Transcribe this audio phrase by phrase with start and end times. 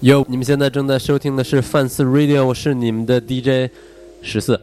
[0.00, 3.72] 有，你们现在正在收听的是范四 Radio，我是你们的 DJ
[4.20, 4.60] 十四。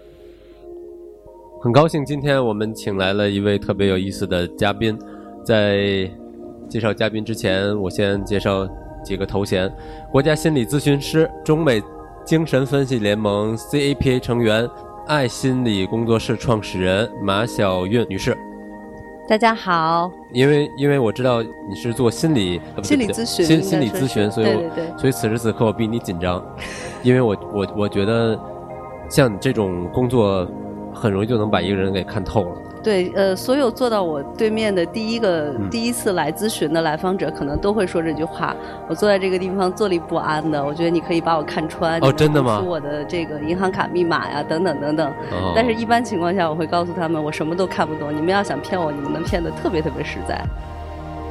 [1.59, 4.95] 很高兴今天我们请来了一位特别有意思的嘉宾。
[5.43, 6.07] 在
[6.69, 8.69] 介绍嘉宾之前，我先介绍
[9.03, 9.73] 几个头衔：
[10.11, 11.81] 国家心理咨询师、中美
[12.23, 14.69] 精神分析联盟 CAPA 成员、
[15.07, 18.37] 爱心理工作室创始人马小韵女士。
[19.25, 24.97] 大家好，因为因为我知道你是做心理心理咨询心心理咨询，所以对对对。
[24.97, 26.45] 所以此时此刻我比你紧张，
[27.03, 28.37] 因为我我我觉得
[29.09, 30.45] 像你这种工作，
[30.93, 32.61] 很容易就能把一个人给看透了。
[32.83, 38.53] 对，呃，所有坐到我对面的第一个、嗯第一次来咨询的来访者，可能都会说这句话。
[38.89, 41.99] 我坐在这个地方坐立不安的，我觉得你可以把我看穿。
[42.03, 45.09] 哦真的吗说我的这个银行卡密码呀，等等等等。
[45.31, 48.13] 哦但是，一般情况下，我会告诉他们，我什么都看不懂。
[48.13, 50.39] 你们要想骗我，你们能骗得特别特别实在，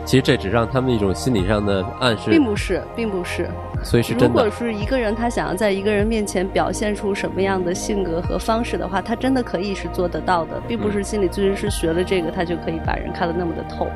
[0.04, 3.48] 其实这只让他们一种心理上的暗示，并不是，并不是。
[3.82, 4.48] 所以是如果。
[4.50, 13.86] 是一个人，他想要在一个人面前表现出什么样的性格和方式的话，他真的可以是做得到的，并不嗯是心理咨询师学了这个，他就可以把人看得那么的透。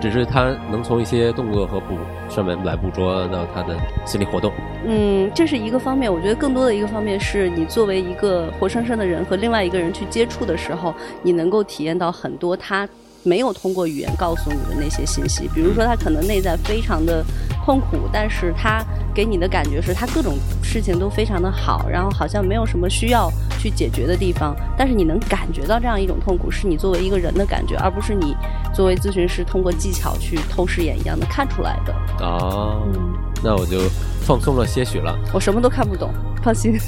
[0.00, 1.96] 只是他能从一些动作和捕
[2.28, 4.52] 上面来捕捉到他的心理活动。
[4.86, 6.12] 嗯，这是一个方面。
[6.12, 12.88] 我觉得更多的一个方面是你作为一个活生生的人和另外一个人去接触的时候，你能够体验到很多他
[13.28, 15.48] 没有通过语言告诉你的那些信息。
[15.54, 17.22] 比如说，他可能内在非常的
[17.64, 18.82] 痛苦，但是他
[19.14, 28.34] 给你的感觉是他各种事情都非常的好，然后好像没有什么需要去解决的地方，但是你能感觉到这样一种痛苦，是你作为一个人的感觉，而不是你
[28.74, 31.94] 作为咨询师通过技巧去透视眼一样的看出来的。
[32.20, 33.12] 哦，嗯，
[33.44, 33.88] 那我就
[34.22, 35.14] 放松了些许了。
[35.34, 36.10] 我什么都看不懂，
[36.42, 36.78] 放心。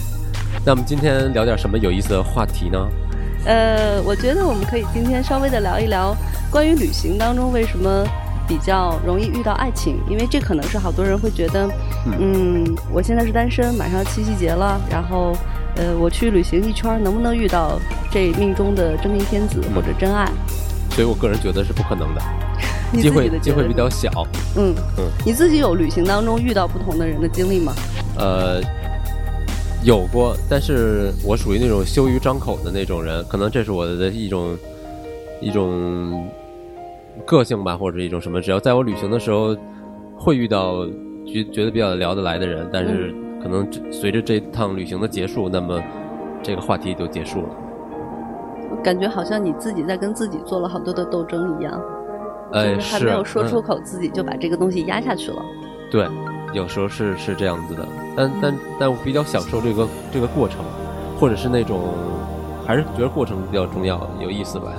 [0.64, 2.88] 那我们今天聊点什么有意思的话题呢？
[3.44, 6.14] 呃，我觉得我们可以今天稍微的聊一聊
[6.50, 8.04] 关于旅行当中为什么
[8.46, 11.68] 比较容易遇到爱情，因为这可能是好多人会觉得，
[12.18, 15.32] 嗯，我现在是单身，马上七夕节了，然后，
[15.76, 17.78] 呃，我去旅行一圈，能不能遇到
[18.10, 20.28] 这命中的真命天子或者真爱？
[20.90, 22.20] 所以我个人觉得是不可能的，
[22.92, 24.10] 你机自己的机会比较小。
[24.56, 27.72] 嗯嗯你自己有旅行当中遇到不同的人的经历吗？
[28.18, 28.60] 呃，
[29.82, 34.56] 有过，但是我属于那种羞于张口的那种人，可能这是我的一种
[35.40, 36.28] 一种
[37.26, 38.40] 个性吧，或者一种什么。
[38.40, 39.56] 只要在我旅行的时候，
[40.16, 40.86] 会遇到
[41.26, 45.82] 觉觉得比较聊得来的人，但是可能随着这趟旅行的结束，那么
[46.42, 47.48] 这个话题就结束了。
[48.70, 51.82] 我感觉好像你自己在跟自己做了好多的斗争一样，
[52.52, 55.42] 哎，就是还没有说嗯出口，自己就把这个东西压下去了。
[55.90, 56.06] 对，
[56.52, 60.64] 有时候是是这样子的，但但但我比较享受这个这个过程，
[61.18, 61.94] 或者是那种
[62.66, 64.72] 还是觉得过程比较重要，有意思吧。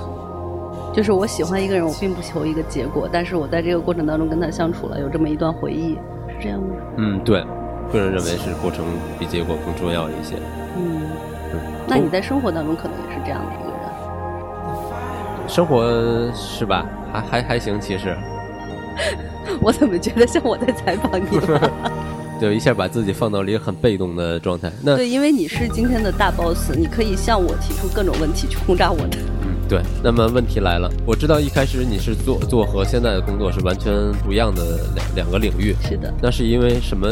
[0.92, 5.94] 就是我喜欢一个人，我并不求一个结果，但是我在这个过程当中跟他相处了，有这么一段回忆，
[6.28, 6.76] 是这样吗？
[6.98, 7.42] 嗯，对，
[7.90, 8.84] 个人认为是过程
[9.18, 10.36] 比结果更重要一些。
[10.76, 11.02] 嗯，
[11.54, 15.48] 嗯，那你在生活当中可能也是这样的一个人。
[15.48, 15.82] 生活
[16.34, 16.86] 是吧？
[17.10, 18.14] 还还还行，其实
[19.62, 21.58] 我怎么觉得像我在采访你呢？
[22.42, 24.70] 就一下把自己放到了一个很被动的状态。
[24.82, 29.16] 那对，因为你是今天的大 boss，你可以向我提出各种问题去轰炸我的。
[29.42, 29.80] 嗯，对。
[30.02, 33.92] 那么问题来了，我知道一开始你是做做和现在的工作是完全
[34.24, 37.08] 不一样的两两个领域，是的，那是因为什么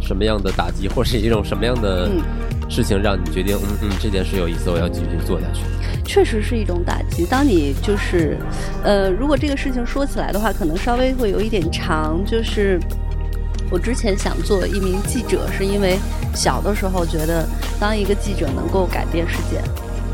[0.00, 2.22] 什么样的打击，或是一种什么样的嗯
[2.70, 5.60] 事情让你决定，嗯嗯，这件事有意思，我要继续做下去。
[6.06, 7.26] 确实是一种打击。
[7.26, 8.38] 当你就是，
[8.82, 12.24] 呃，如果这个事情说起来的话，可能稍微会有一点长。
[12.24, 12.80] 就是
[13.70, 15.98] 我之前想做一名记者，是因为
[16.34, 17.46] 小的时候觉得
[17.78, 19.62] 当一个记者能够改变世界。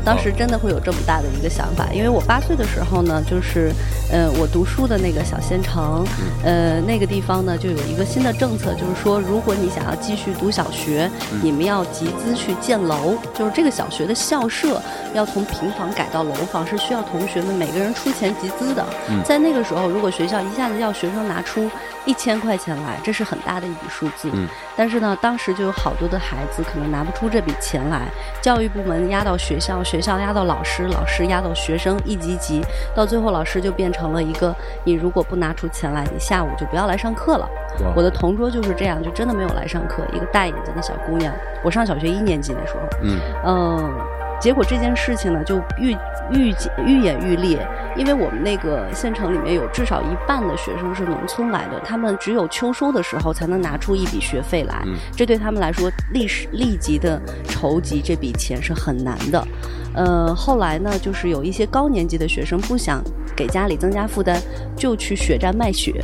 [0.03, 3.71] 当时真的会有这么大的一个想法，因为我八岁的时候呢，就是，
[4.11, 6.05] 呃，我读书的那个小县城，
[6.43, 11.09] 呃，那个地方呢就有一个新的政策，就是说，如果你想要继续读小学，
[11.41, 14.81] 你们要集资去建楼，就是这个小学的校舍
[15.13, 18.85] 要从平房改到楼房，是需要同学们每个人出钱集资的。
[19.09, 21.69] 嗯在那个时候，如果学校一下子要学生拿出
[22.05, 24.29] 一千块钱来，这是很大的一笔数字。
[24.33, 24.47] 嗯
[24.77, 28.07] 但是呢，当时就有好多的孩子可能拿不出这笔钱来，
[28.41, 32.61] 教育部门压到学校，学校压到老师，老师压到学生，一级级，
[32.93, 34.53] 到最后老师就变成了一个，
[34.83, 37.49] 你如果不拿出钱来，你下午就不要来上课了。
[37.95, 41.33] 我的同桌就是这样，就真的没有来上课，一个大眼睛的小姑娘，
[41.63, 43.19] 我上小学一年级那时候，嗯。
[43.45, 43.93] 嗯，
[44.39, 45.95] 结果这件事情呢就愈
[46.31, 46.53] 愈
[46.85, 47.65] 愈演愈烈，
[47.95, 59.47] 因为我们那个县城里面有至少一半的学生是农村来的，他们只有秋收的时候才能拿出一笔学费来，嗯这对他们来说立时立即的筹集这笔钱是很难的。
[59.95, 63.01] 呃，后来呢，就是有一些高年级的学生不想
[63.33, 64.37] 给家里增加负担，
[64.75, 66.03] 就去血站卖血，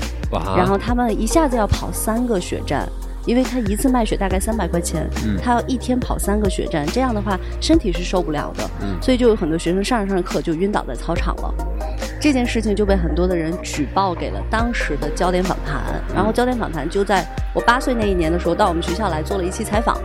[0.56, 2.88] 然后他们一下子要跑三个血站，
[3.26, 5.38] 因为他一次卖血大概三百块钱，嗯。
[5.42, 9.02] 他要一天跑三个血站，这样的话身体是受不了的，嗯。
[9.02, 11.54] 所以就有很多学生上着上着课就晕倒在操场了。
[12.20, 19.98] 这件事情就被很多的人举报给了当时的焦点访谈，然后焦点访谈就在我八岁那一年的时候到我们学校来做了一期采访，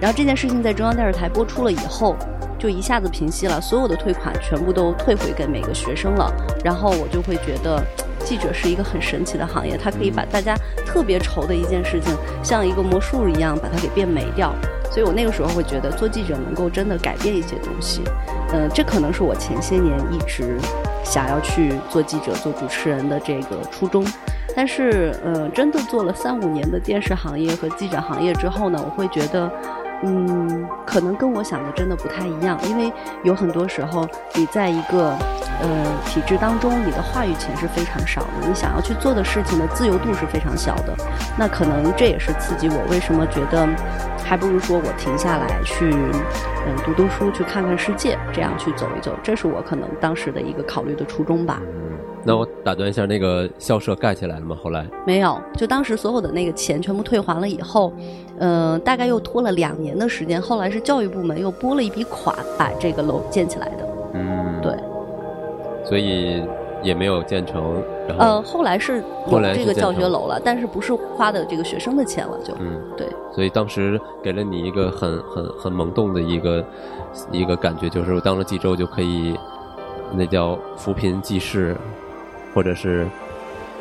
[0.00, 2.16] 然后这件事情在中央电视台播出了以后，
[2.58, 6.32] 就一下子平息了，所有的退款全部都退回给每个学生了，
[6.64, 7.82] 然后我就会觉得。
[8.24, 14.52] 记者是一个很神奇的行业，它可以把大家特别愁的一件事情，像一个魔术一样把它给变美掉。
[14.90, 18.02] 所以我那个时候会觉得，做记者能够真的改变一些东西。
[18.50, 20.58] 呃，这可能是我前些年一直
[21.02, 24.04] 想要去做记者、做主持人的这个初衷。
[24.54, 29.50] 但是，呃，真的做了三五年的电视行业和记者行业之后呢，我会觉得，
[30.02, 32.92] 嗯，可能跟我想的真的不太一样，因为
[33.24, 35.16] 有很多时候你在一个
[35.60, 35.68] 呃
[36.06, 40.94] 体制当中，你的话语权是非常少的，你想要去做的事情的自由度是非常小的。
[41.38, 43.66] 那可能这也是刺激我为什么觉得，
[44.24, 51.60] 还不如说我停下来去，嗯，读读书，去看看世界，这样去走一走，这是我可能当时的一个考虑的初衷吧。
[51.62, 54.56] 嗯，那我打断一下，那个校舍盖起来了吗？
[54.62, 57.92] 后来没有，就当时所有的那个钱全部退还了以后，
[58.38, 63.88] 呃，大概又拖了两年的时间，后来是教育部门又拨了一笔款把这个楼建起来的。
[64.14, 64.47] 嗯，对，
[65.88, 66.42] 所以
[66.82, 73.06] 也没有建成，然后呃，后来是后来是有这个教学楼了，但是不是花的这个学生的钱了，就、嗯，对。
[73.34, 76.64] 所以当时给了你一个很很很萌动的一个
[77.32, 79.34] 一个感觉，就是我当了济州就可以，
[80.12, 81.76] 那叫扶贫济世，
[82.54, 83.06] 或者是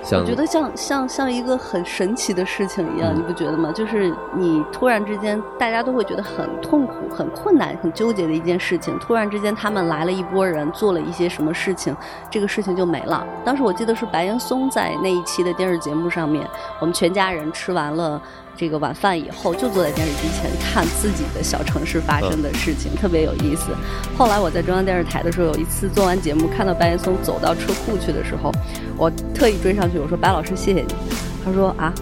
[0.03, 3.71] 像我觉得像像像一个很神奇的事情一样，嗯你不觉得吗？
[3.73, 11.95] 就是你突然之间，大家都会觉得很痛苦、很困难、很纠结的一件事情，突然之间他们来了一波人，做了一些什么事情，
[12.29, 13.25] 这个事情就没了。
[13.44, 16.47] 当时我记得是白岩松在那一期的电视节目上面，
[16.79, 18.21] 我们全家人吃完了。
[18.57, 23.68] 这个晚饭以后就坐在电视机前看自己的小城市发生的事情，特别有意思。
[24.18, 28.51] 后来我在中央电视台的时候，有一次做完节目，看到白岩松走到车库去的时候，
[28.98, 30.95] 我特意追上去，我说：“白老师，谢谢你。”
[31.45, 31.94] 他说：“啊。”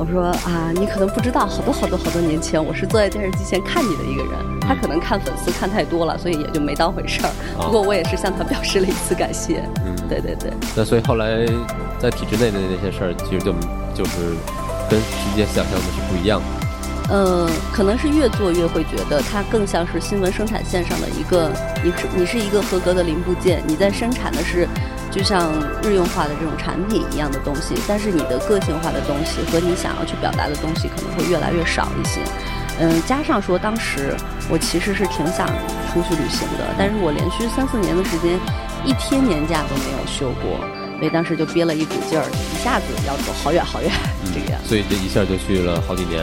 [0.00, 4.32] 我说啊，你可能不知道，好多好多好多年前，我是坐在电视机前看你的一个人。
[4.60, 7.30] 他可能看粉丝看太多了，所以也就没当回事儿。
[7.56, 9.60] 不过我也是向他表示了一次感谢。
[9.84, 10.52] 嗯，对对对。
[10.76, 11.44] 那所以后来
[11.98, 13.52] 在体制内的那些事儿，其实就
[13.92, 14.36] 就是
[14.88, 16.46] 跟直接想象的是不一样的。
[17.10, 21.50] 呃，可能是越做越会觉得它更像是新闻生产线上的一个，
[21.82, 24.68] 你是你是一个合格的零部件，你在生产的是
[25.10, 25.50] 就像
[25.82, 32.20] 日用化的这种产品一样的东西，但是你的个性化的东西和你想要去表达的东西可能会越来越少一些。
[32.78, 34.14] 嗯，加上说当时
[34.50, 35.48] 我其实是挺想
[35.90, 38.38] 出去旅行的，但是我连续三四年的时间
[38.84, 40.60] 一天年假都没有休过，
[40.98, 43.90] 所以当时就憋了一股劲儿，一下子要走好远好远、
[44.24, 44.60] 嗯、这个样。
[44.64, 46.22] 所以这一下就去了好几年。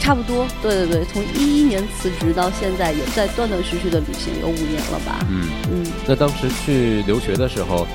[0.00, 5.24] 差不多，对对对，从一一年辞职到现在，也在断断续续的旅行有五年了吧？
[5.28, 5.86] 嗯嗯。
[6.06, 7.86] 那当时去留学的时候，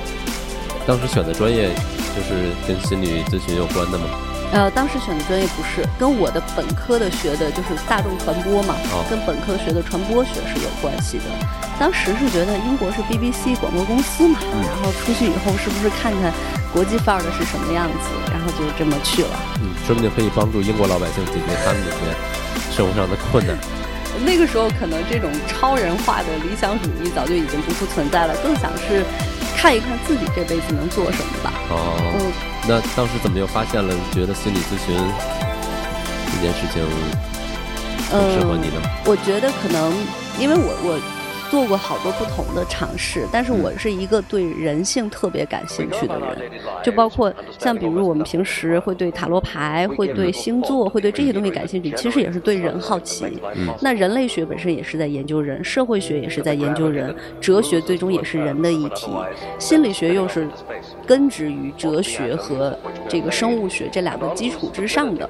[0.86, 1.68] 当时选的专业
[2.14, 4.04] 就是跟心理咨询有关的吗？
[4.52, 11.24] 呃，当时选的专业不是跟我的本科的学的就是大众传播嘛，哦、跟本科学的传播学是有关系的。
[11.78, 16.32] 当时是觉得英国是 BBC 广播公司嘛，嗯、然后出去以后是不是看看
[16.72, 19.28] 国际范儿的是什么样子，然后就这么去了。
[19.60, 22.16] 嗯，说不定可以帮助英国老百姓解决他们那些
[22.74, 23.54] 生活上的困难。
[24.24, 29.04] 那个时候可能这种超人化的理想主义早就已经不复存在了，更想是
[29.54, 31.52] 看一看自己这辈子能做什么吧。
[31.68, 32.32] 哦，嗯，
[32.66, 34.96] 那当时怎么又发现了觉得心理咨询
[36.32, 36.80] 这件事情
[38.10, 38.80] 更适合你呢？
[38.82, 39.92] 嗯、我觉得可能
[40.40, 40.98] 因为我我。
[41.50, 46.50] 做过好多不同的尝试，但是我是一个对人性特别感兴趣的人，
[46.82, 53.24] 就包括像比如我们平时会对塔罗牌、会对星座、会对这些东西感兴趣，其实也是对人好奇。
[53.54, 59.10] 嗯、那人类学本身也是在研究人，社会学也是在研究人，哲学最终也是人的议题，
[59.58, 60.48] 心理学又是
[61.06, 62.76] 根植于哲学和
[63.08, 65.28] 这个生物学这两个基础之上的。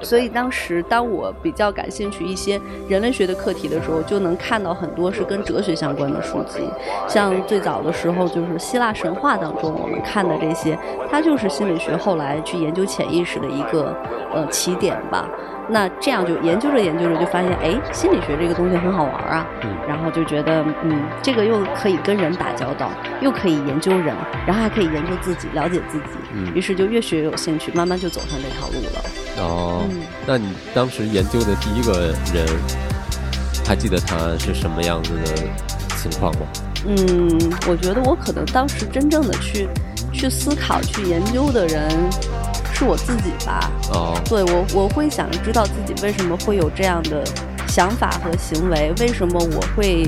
[0.00, 6.68] 所以当时当我比较感兴趣一些人类学的课题的时候，就能看到很多是跟哲学相关的书籍，
[7.08, 10.78] 像最早的时候就是希腊神话当中我们看的这些，
[11.10, 13.94] 它就是心理学后来去研究潜意识的一个
[14.34, 15.28] 呃起点吧。
[15.68, 24.12] 那这样就研究着研究着就发现，哎，心理学这个东西很好玩啊，嗯、然后就觉得，嗯，这个又可以跟人打交道，又可以研究人，
[24.44, 29.00] 然后还可以研究自己，了解自己，嗯、于是就越学越有兴趣，慢慢就走上这条路了。
[29.38, 32.44] 哦，嗯、那你当时研究的第一个人，
[33.72, 35.42] 还记得他是什么样子的
[35.96, 36.40] 情况吗？
[36.86, 39.66] 嗯，我觉得我可能当时真正的去
[40.12, 41.90] 去思考、去研究的人，
[42.74, 43.70] 是我自己吧。
[43.94, 47.24] 哦，对我我会想知道自己为什么会有这样的
[47.66, 50.04] 想法和行为，为什么我会，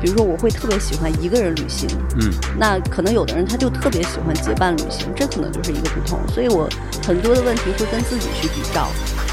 [0.00, 1.88] 比如说我会特别喜欢一个人旅行，
[2.20, 6.20] 嗯，那可能有的人他就特别喜欢结伴旅行，这可能就是一个不同。
[6.32, 6.68] 所以我
[7.04, 8.86] 很多的问题会跟自己去比较，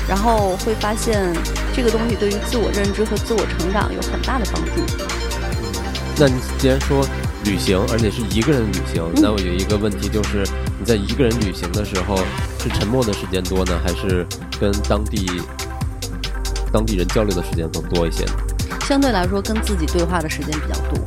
[0.08, 1.34] 然后会发现
[1.76, 4.72] 这个东西对于自我认知和自我成长有很大的帮助。
[6.20, 7.06] 那你既然说
[7.44, 10.44] 旅行，而且是一个人旅行，嗯那我有一个问题就是，
[10.80, 12.18] 你在一个人旅行的时候，
[12.60, 14.26] 是沉默的时间多呢，还是
[14.60, 15.30] 跟当地
[16.72, 18.32] 当地人交流的时间更多一些呢？
[18.88, 20.98] 相对来说跟自己对话的时间比较多。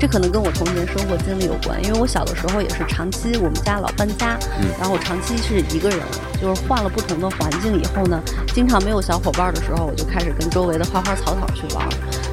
[0.00, 6.00] 这可能跟我童年生活经历有关，因为我小的时候也是长期我们家老搬家，嗯然后我长期是一个人，
[6.40, 8.18] 就是换了不同的环境以后呢，
[8.54, 11.92] 经常没有小伙伴的时候，我就开始跟周围的花花草草去玩儿，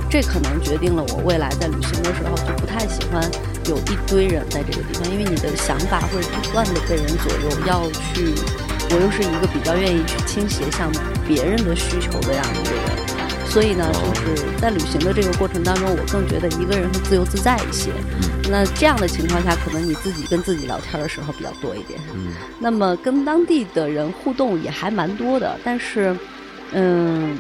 [0.09, 3.21] 这可能决定了我未来在旅行的时候就不太喜欢
[3.65, 8.33] 有一堆人在这个地方，因为你的想法会不断的被人左右，要去，
[8.91, 10.89] 我又是一个比较愿意去倾斜向
[11.27, 13.16] 别人的需求的这样的一个人。
[13.57, 17.89] 所以呢，就是在旅行的这个过程当中，我更觉得一个人会自由自在一些。
[18.51, 21.99] 那这样的情况下，可能你自己跟自己聊天的时候比较多一点。
[22.13, 26.15] 嗯那么跟当地的人互动也还蛮多的，但是，
[26.73, 27.35] 嗯，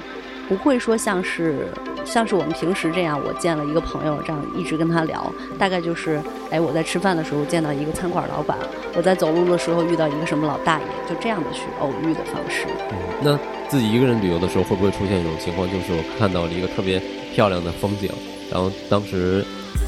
[0.49, 1.67] 不会说像是
[2.03, 6.19] 像是我们平时这样，我见了一个朋友，这样一直跟他聊，大概就是，
[6.49, 8.57] 哎，我在吃饭的时候见到一个餐馆老板，
[8.95, 12.65] 我在走路的时候遇到一个什么老大爷，就这样的去偶遇的方式。
[12.91, 17.01] 嗯，那自己一个人旅游的时候，会不会出现一种情况，就是我看到了一个特别
[17.33, 18.09] 漂亮的风景，
[18.51, 19.43] 然后当时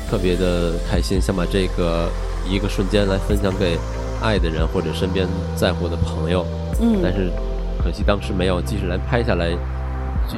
[0.09, 2.09] 特别的开心，想把这个
[2.47, 3.77] 一个瞬间来分享给
[4.21, 6.45] 爱的人或者身边在乎的朋友，
[6.81, 7.31] 嗯，但是
[7.83, 9.51] 可惜当时没有，即使来拍下来，
[10.27, 10.35] 就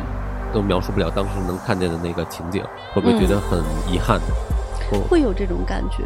[0.53, 3.60] 都描述不了当时能看见的那个情景，会不会觉得很
[3.91, 4.19] 遗憾？
[4.91, 6.03] 或会有这种感觉，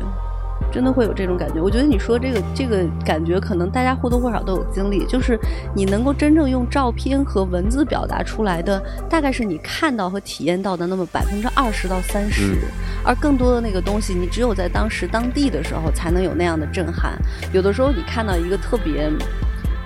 [0.71, 1.61] 真的会有这种感觉。
[1.61, 5.39] 我觉得你说这个这个感觉，可能大家或多或少都有经历，就是
[5.75, 12.57] 你能够真正用照片和文字表达出来的，大概是你看到和体验到的那么百分之二十到三十、嗯
[13.05, 17.17] 而更多的那个东西，你只有在当时当地的时候才能有那样的震撼。
[17.53, 19.11] 有的时候你看到一个特别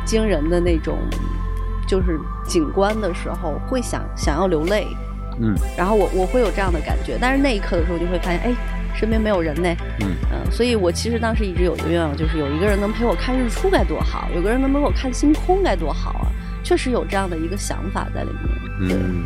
[0.05, 0.97] 惊人的那种。
[1.87, 4.85] 就是景观的时候，会想想要流泪，
[5.41, 8.53] 嗯然后我我会有这样的感觉，但是那一刻的时候，就会发现，哎，
[8.95, 9.69] 身边没有人呢，
[10.01, 16.27] 嗯嗯，所以我其实当时一直有一个愿望，就是有一个人能陪我看日出该多好，有个人能陪我看星空该多好啊！
[16.63, 18.89] 确实有这样的一个想法在里面。
[18.89, 19.23] 对，嗯，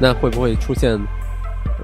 [0.00, 0.98] 那会不会出现？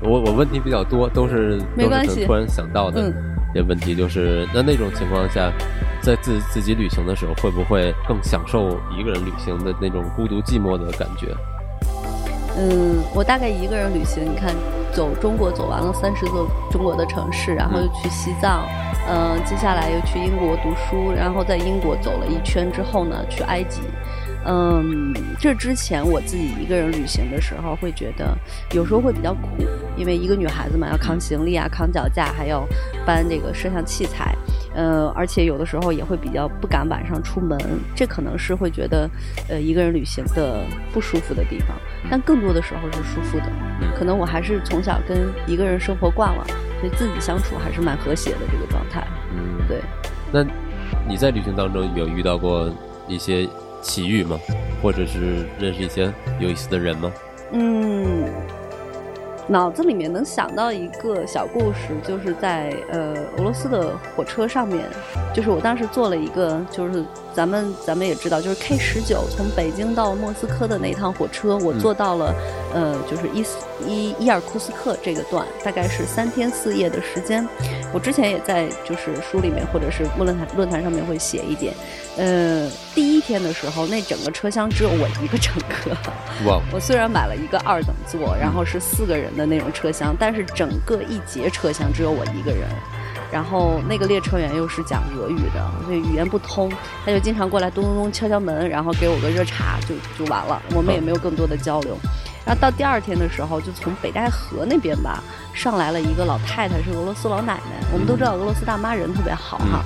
[0.03, 3.15] 我我问题比较多，都是没关系都是突然想到的嗯
[3.53, 5.53] 一些问题，就是那那种情况下，
[6.01, 11.27] 在自自己旅行的时候，会不会更享受一个人旅行的那种孤独寂寞的感觉？
[12.61, 14.55] 嗯，我大概一个人旅行，你看，
[14.93, 18.69] 走中国走完了三十座中国的城市，然后又去西藏，
[19.09, 23.81] 嗯、接下来又去英国读书，然后在英国走了一圈之后呢，去埃及。
[24.45, 28.37] 嗯，这之前我自己一个人旅行的时候，会觉得
[28.73, 29.49] 有时候会比较苦，
[29.97, 32.67] 因为一个女孩子嘛，要扛行李啊，扛脚架，还要
[33.07, 34.30] 搬这个摄像器材，
[34.75, 37.59] 呃，而且有的时候也会比较不敢晚上出门，
[37.95, 39.09] 这可能是会觉得，
[39.49, 40.63] 呃，一个人旅行的
[40.93, 41.69] 不舒服的地方。
[42.11, 43.47] 但更多的时候是舒服的，
[43.83, 46.45] 嗯可能我还是从小跟一个人生活惯了，
[46.81, 49.07] 所以自己相处还是蛮和谐的这个状态。
[49.35, 49.81] 嗯，对，
[50.33, 50.45] 那
[51.09, 52.73] 你在旅行当中有遇到过
[53.07, 53.49] 一些
[53.83, 54.39] 奇遇吗？
[54.83, 57.13] 或者是认识一些有意思的人吗？
[57.53, 58.25] 嗯，
[59.51, 64.85] 脑子里面能想到一个小故事，就是在呃俄罗斯的火车上面，
[65.35, 72.35] 就是我当时坐了一个，就是咱们咱们也知道，就是 K 十九从北京到莫斯科的那一趟火车，我坐到了、
[72.75, 77.47] 呃就是伊斯伊伊尔库斯克这个段，大概是三天四夜的时间。
[77.93, 81.75] 我之前也在就是书里面或者是论坛论坛上面会写一点，
[82.17, 85.91] 呃，第一天的时候，那整个车厢只有我一个乘客。
[86.47, 92.69] 哇， 我虽然买了一个二等座，然后是四个人的那种车厢，但是整个一节车厢只有我一个人。
[93.33, 96.71] 然后那个列车员又是讲俄语的，所以语言不通，
[97.05, 101.97] 他就经常过来咚咚咚敲敲门，然后给我个热茶就就完了，我们也没有更多的交流。
[102.45, 105.23] 然后到第二天的时候，就从北戴河那边吧
[105.53, 107.87] 上来了一个老太太，是俄罗斯老奶奶。
[107.93, 109.85] 我们都知道俄罗斯大妈人特别好哈。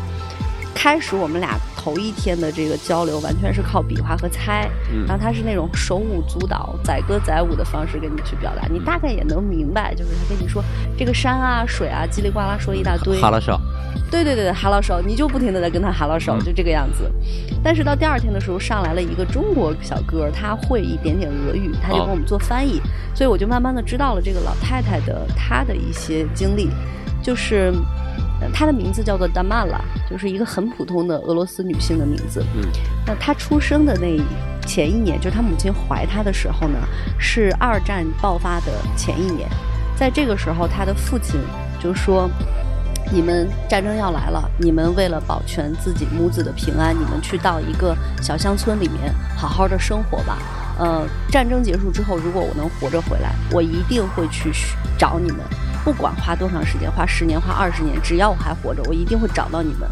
[0.75, 10.63] 开始我们俩头一天的这个交流完全是靠比划和猜，嗯然后他是那种手舞足蹈、载歌载舞的方式跟你去表达，你大概也能明白，就是他跟你说
[10.99, 13.19] 这个山啊、水啊，叽里呱啦说一大堆。
[13.21, 13.61] 哈拉少，
[14.11, 17.11] 对对对，哈拉手，你就不停的在跟他哈拉手，嗯就这个样子。
[17.63, 22.81] 但是到第二天的时候，上来了一个中国小哥，他会一点点俄语，他就哦给我们做翻译，
[23.15, 26.69] 所以我就慢慢的知道了这个老太太的她的一些经历，
[27.23, 27.73] 就是。
[28.55, 32.45] 呃她的名字叫做 Damala，就是一个很普通的俄罗斯女性的名字。
[32.55, 32.63] 嗯，
[33.05, 34.17] 那她出生的那
[34.65, 36.79] 前一年，就是她母亲怀她的时候呢，
[37.19, 39.49] 是二战爆发的前一年。
[39.97, 41.41] 在这个时候，她的父亲
[41.83, 42.31] 就说。
[43.13, 50.39] 你们战争要来了，你们为了保全自己母子的平安，你们去到一个小乡村里面好好的生活吧。
[50.79, 54.51] 呃，战争结束之后，如果我能活着回来，我一定会去
[54.99, 55.41] 找你们，
[55.85, 59.89] 不管花多长时间，花十年，花二十年，只要我还活着，我一定会找到你们。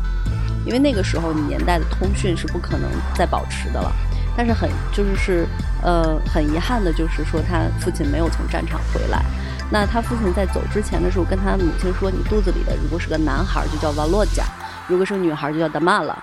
[0.64, 3.92] 因为那个时候你年代的通讯是不可能再保持的了。
[4.34, 5.46] 但是很就是是
[5.82, 9.22] 呃很遗憾的就是说他父亲没有从战场回来。
[9.70, 14.44] 那他父亲在走之前的时候，跟他母亲说：“你肚子里的如果是个男孩，就叫瓦洛贾；
[14.88, 16.16] 如果是个女孩，就叫达玛了。”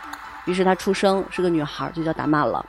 [0.45, 2.65] 于是他出生是个女孩，就叫达玛了。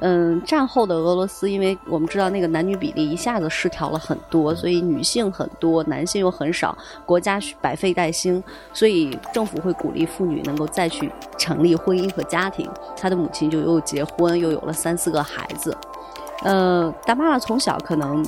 [0.00, 6.76] 嗯，战后的俄罗斯，因为我们知道那个男女比例一下子失调了很多，所以女性很多，男性又很少，
[7.06, 12.68] 国家百废待兴，所以政府会鼓励妇女能够再去成立婚姻和家庭。
[12.96, 15.76] 她的母亲就又结婚，又有了三四个孩子。
[16.42, 18.24] 呃，达妈妈从小可能。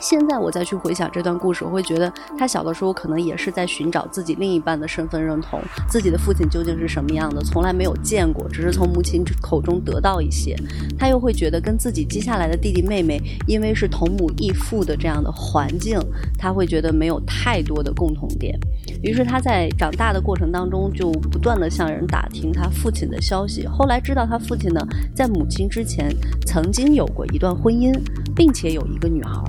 [0.00, 10.56] 现在我再去回想这段故事，我会觉得他小的时候可能也是在寻找自己另一半的身份认同，自己的父亲究竟是什么样的，从来没有见过，只是从母亲口中得到一些。
[10.98, 15.98] 他又会觉得跟自己接下来的弟弟妹妹，因为是同母异父的这样的环境，
[16.38, 18.58] 他会觉得没有太多的共同点。
[19.02, 23.66] 于是他在长大的过程当中，就不断的向人打听他父亲的消息。
[23.66, 24.80] 后来知道他父亲呢，
[25.14, 26.14] 在母亲之前
[26.46, 27.94] 曾经有过一段婚姻，
[28.34, 29.40] 并且有一个女孩。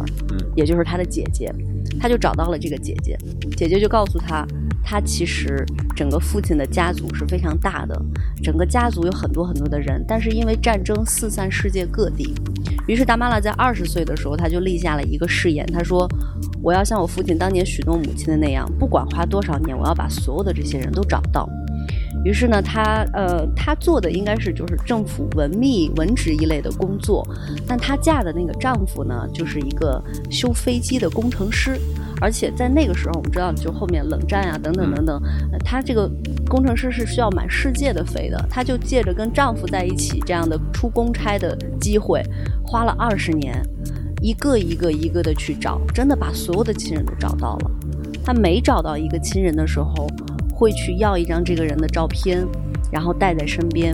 [0.55, 1.53] 也就是他的姐姐，
[1.99, 3.17] 他就找到了这个姐姐，
[3.55, 4.45] 姐姐就告诉他，
[4.83, 8.01] 他其实整个父亲的家族是非常大的，
[8.43, 12.33] 整个家族有很多很多的人，但是因为战争四散世界各地，
[12.87, 16.07] 于是达玛拉在二十岁的时候，他就立下了一个誓言，他说，
[16.61, 21.47] 我要像我父亲当年许诺母亲的那样，不管花多少年，我要把所有的这些人都找到。
[22.23, 27.27] 于是呢，她呃，她做的应该是就是政府文秘文职一类的工作，
[27.67, 31.79] 但她嫁的那个丈夫呢，就是一个修飞机的工程师，
[32.21, 35.21] 而且在那个时候，我们知道，就后面冷战啊等等等等，
[35.65, 36.09] 她这个
[36.47, 42.23] 工程师是需要满世界的飞的，她就借着跟丈夫在一起这样的出公差的机会，
[42.63, 43.59] 花了二十年，
[44.21, 47.71] 一个一个一个的去找，真的把所有的亲人都找到了。
[48.23, 50.07] 她每找到一个亲人的时候。
[50.61, 52.45] 会去要一张这个人的照片，
[52.91, 53.91] 然后带在身边。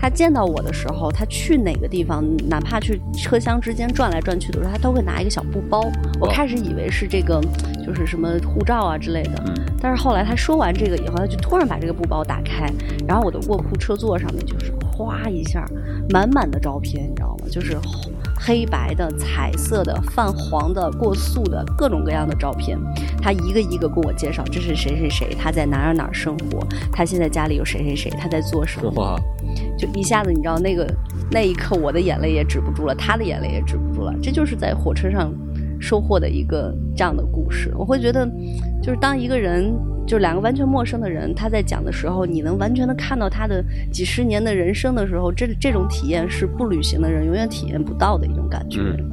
[0.00, 5.88] 他见到我的时候，他去哪个地方，哪怕去车厢之间转来转去的时候，他都会拿一个小布包。
[6.20, 7.40] 我开始以为是这个，
[7.86, 9.44] 就是什么护照啊之类的。
[9.80, 12.68] 但是后来他说完这个以后，他就突然把这个布包打开，
[13.06, 15.64] 然后我的卧铺车座上面就是哗一下，
[16.10, 17.46] 满满的照片，你知道吗？
[17.48, 17.78] 就是。
[18.38, 22.78] 黑白的、彩色的、泛黄的、过塑的各种各样的照片，
[23.20, 29.20] 他一个一个跟我介绍，这是谁谁谁，他在哪儿哪儿生活，他现在家里有谁谁谁，他在做什么，
[29.76, 30.86] 就一下子你知道那个
[31.30, 35.32] 那一刻，我的眼泪也止不住了，他的眼泪也止不住了，这就是在火车上
[35.80, 37.72] 收获的一个这样的故事。
[37.76, 38.28] 我会觉得，
[38.82, 39.74] 就是当一个人。
[40.08, 43.62] 就是两个完全陌生的人，他在讲的时候，你能完全的看到他的
[43.92, 48.80] 几十年的人生的时候，这这种体验是不旅行的人永远体验不到的一种感觉。
[48.80, 49.04] 对，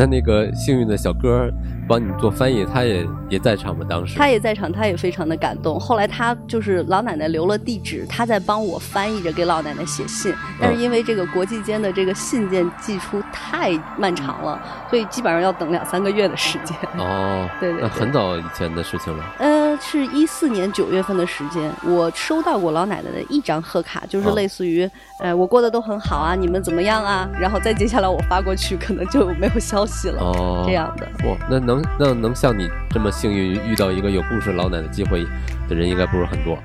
[0.00, 1.52] 那那个幸运的小哥
[1.86, 3.84] 帮你做翻译，他也也在场吗？
[3.86, 5.78] 当时他也在场，他也非常的感动。
[5.78, 10.32] 后来他就是老奶奶留了地址，他在帮我翻译着给老奶奶写信。
[10.58, 14.58] 但是因为这个国际间的这个信件寄出太漫长了，
[14.88, 16.74] 所以基本上要等两三个月的时间。
[16.96, 19.22] 哦， 对对，那很早以前的事情了。
[19.38, 24.88] 呃，是一四年九月份的时间，我收到过老奶奶的一张贺卡，就是类似于，
[25.20, 27.28] 呃，我过得都很好啊，你们怎么样啊？
[27.40, 30.22] 然后再接下来我发过去，可能就没有消息了。
[30.22, 31.06] 哦，这样的。
[31.28, 35.24] 哇，那能那能像你这么幸运遇到一个有故事老奶奶机会
[35.68, 36.58] 的人，应该不是很多。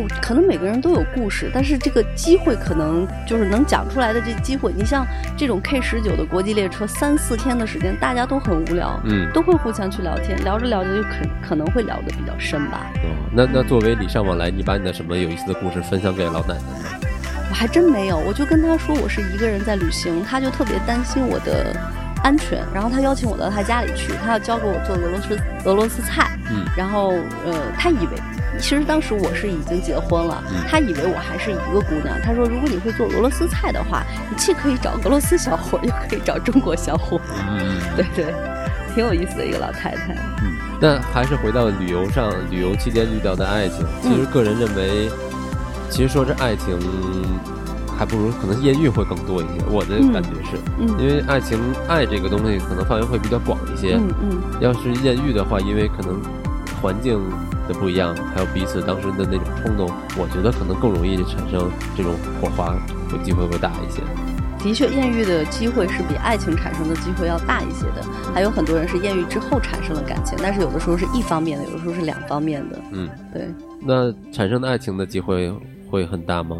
[0.00, 4.72] 我可能每个人都有故事，但是这个机会可能就是能讲出来的这机会。
[4.72, 11.10] 你像这种 K 十九的国际列车，三四天的时间，大家都很无聊，嗯，都会互相去聊天，聊着聊着就可
[11.48, 12.86] 可能会聊得比较深吧。
[13.02, 17.08] 哦，那那作为礼尚往来，你把你的什么有意思的故事分享给老奶奶吗？
[17.50, 21.76] 我还真没有，我就跟她说我是一个人在旅行，她就特别担心我的。
[22.22, 26.38] 安全，然后他邀请我到他家里去，他要教给我做俄罗斯俄罗斯菜。
[26.50, 27.14] 嗯，然后
[27.46, 28.12] 呃，他以为
[28.60, 32.16] 其实当时我是已经结婚了，他以为我还是一个姑娘。
[32.22, 37.20] 他说，如果你会做俄罗斯菜的话，你既可以找俄罗斯小伙，又可以找中国小伙。
[37.48, 38.34] 嗯， 对对，
[38.94, 40.14] 挺有意思的一个老太太。
[40.42, 45.10] 嗯，那还是回到旅游上，旅游期间遇到的爱情，其实个人认为，
[45.88, 46.78] 其实说这爱情。
[47.98, 50.56] 还不如可能艳遇会更多一些，我的感觉是，
[50.98, 53.96] 因为爱情爱这个东西可能范围会比较广一些。
[53.96, 56.18] 嗯嗯，要是艳遇的话，因为可能
[56.80, 57.20] 环境
[57.70, 62.74] 的不一样，还有彼此当时的那种冲动，我觉得可能更容易产生这种火花，
[63.08, 64.02] 会机会会大一些。
[64.58, 68.04] 的确，艳遇的机会是比爱情产生的机会要大一些的。
[68.34, 72.78] 还有很多人是艳遇之后产生了感情，但是有的时候是一方面的，有的时候是两方面的。
[72.90, 73.48] 嗯，对。
[73.80, 75.50] 那产生的爱情的机会
[75.88, 76.58] 会很大吗？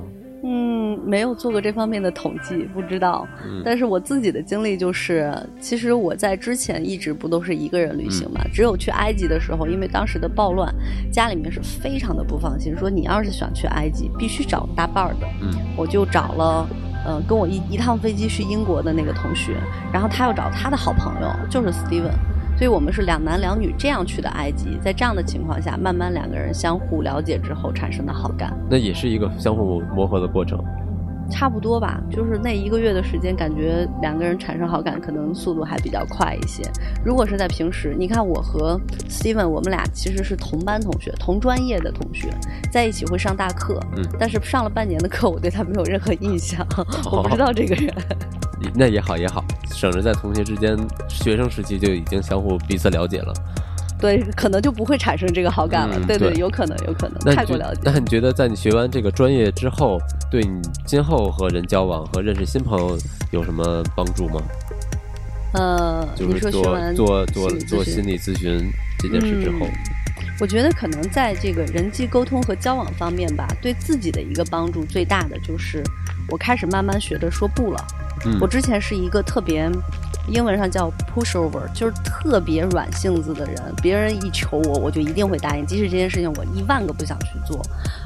[1.03, 3.27] 嗯，没有做过这方面的统计，不知道。
[3.45, 10.75] 嗯但是我自己的经历就是，其实我在之前一直不都是一个人旅行嘛，只有去埃及的时候，因为当时的暴乱，
[11.13, 15.27] 家里面是非常的不放心，说你要是想去埃及，必须找搭伴儿的。
[15.43, 16.69] 嗯我就找了，
[17.07, 19.57] 呃，跟我一一趟飞机去英国的那个同学，
[19.93, 22.13] 然后他又找他的好朋友，就是 Steven，
[22.59, 30.63] 所以我们是两男两女这样去的埃及，在这样的情况下，慢慢两个人相互了解之后产生的好感，那也是一个相互磨合的过程。
[31.31, 36.63] 差不多吧，就是那一个月的时间，感觉两个人产生好感可能速度还比较快一些。
[37.05, 42.29] 如果是在平时，你看我和 Steven，我们俩其实是同班同学、同专业的同学，
[42.73, 46.67] 在一起会上大课，嗯但是上了半年的课，我对他没有任何印象，
[47.11, 47.95] 我不知道这个人。
[48.75, 50.77] 那也好也好，省着在同学之间，
[51.09, 53.33] 学生时期就已经相互彼此了解了。
[54.01, 55.97] 对，可能就不会产生这个好感了。
[55.99, 57.81] 嗯对对，有可能，有可能，太过了解。
[57.85, 59.99] 那你觉得在你学完这个专业之后，
[60.31, 62.99] 对你今后和人交往和认识新朋友
[63.31, 64.43] 有什么帮助吗？
[65.53, 69.73] 呃，你就是做做做做心理咨询这件事之后，嗯
[70.39, 75.83] 我觉得可能在这个人际沟通和交往方面吧，对自己的一个帮助最大的就是，
[76.29, 77.85] 我开始慢慢学着说不了。
[78.27, 79.71] 嗯我之前是一个特别，
[80.29, 83.75] 英文上叫 pushover，就是特别软性子的人。
[83.83, 87.61] 别人一求我，我就一定会答应，即使这件事情我一万个不想去做。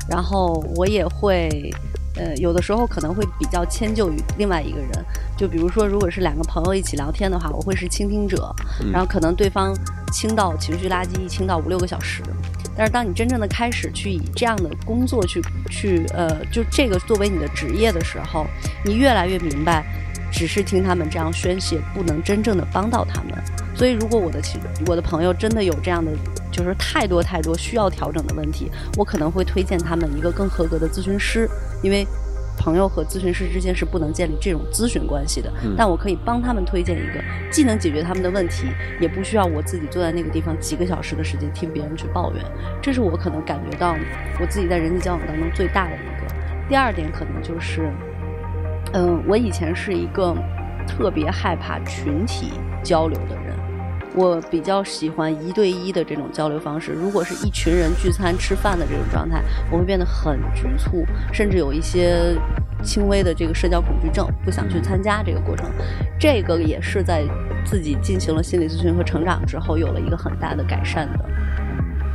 [0.08, 1.74] 然后我也会，
[2.14, 4.90] 呃，有的时候可能会比较迁就于另外一个人。
[5.36, 9.74] 就比如说，如果是两个朋友一起聊天的话，我会是倾听者，嗯然后可能对方
[10.12, 12.22] 倾倒情绪垃圾一倾倒五六个小时。
[12.76, 18.46] 但是当你真正的开始去以这样的工作去去呃，就这个作为你的职业的时候，
[18.84, 19.84] 你越来越明白，
[20.32, 23.32] 只是听他们这样宣泄，不能真正的帮到他们。
[23.76, 26.12] 所以，如果我的亲我的朋友真的有这样的，
[26.52, 31.48] 就是太多太多需要调整的问题，我可能会推荐他们一个更合格的咨询师，
[31.82, 32.06] 因为
[32.64, 35.52] 朋友和咨询师之间是不能建立这种咨询关系的。
[35.62, 42.42] 嗯但我可以帮他们推荐一个，既能解决他们的问题，也不需要我自己坐在那个地方几个小时的时间听别人去抱怨。
[42.80, 43.94] 这是我可能感觉到
[44.40, 46.34] 我自己在人际交往当中最大的一个。
[46.66, 47.92] 第二点可能就是，
[48.94, 50.34] 嗯、我以前是一个
[50.88, 53.43] 特别害怕群体交流的人。
[54.14, 56.92] 我比较喜欢一对一的这种交流方式。
[56.92, 62.36] 如果是一群人聚餐吃饭的这种状态，我会变得很局促，甚至有一些
[62.82, 65.68] 轻微的这个社交恐惧症，不想去参加这个过程。
[66.18, 67.24] 这个也是在
[67.64, 71.24] 自己进行了心理咨询和成长之后，有了一个很大的改善的。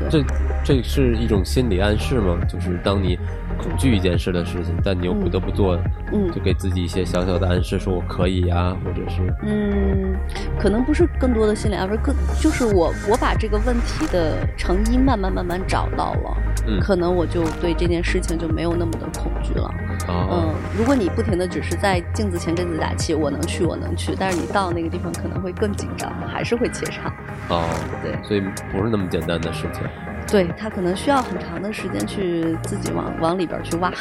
[0.09, 0.23] 这
[0.63, 2.37] 这是一种心理暗示吗？
[2.47, 3.17] 就是当你
[3.57, 5.77] 恐惧一件事的事情，但你又不得不做，
[6.13, 10.15] 嗯就给自己一些小小的暗示，说我可以呀、或者是嗯，
[10.59, 19.69] 可能不是更多的心理暗示，更就是我我把这个问题的成因慢慢慢慢找到了，嗯可能我就对这件事情就没有那么的恐惧了。
[20.07, 27.11] 哦嗯，如果你不停的只是在镜子前跟自己打气，我能去，我能去，但是你到那个地方可能会更紧张，还是会怯场。
[27.49, 27.65] 哦，
[28.03, 29.83] 对所以不是那么简单的事情。
[30.29, 33.91] 对他可能需要很长的时间去自己往往里边去挖。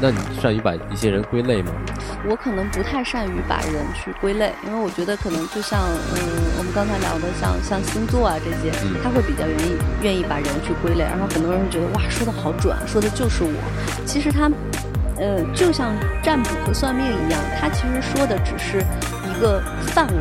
[0.00, 1.72] 那你善于把一些人归类吗？
[2.28, 5.80] 我可能不太善于把人去归类，因为我觉得可能就像
[6.12, 6.20] 嗯，
[6.58, 13.50] 我们刚才聊的像像星座啊这些嗯，他会比较愿意愿意把人去归类，然后很多人会觉得哇说的好准，说的就是我。
[14.04, 14.50] 其实他，
[15.16, 18.84] 呃，就像占卜和算命一样，他其实说的只是
[19.24, 20.14] 一个范围。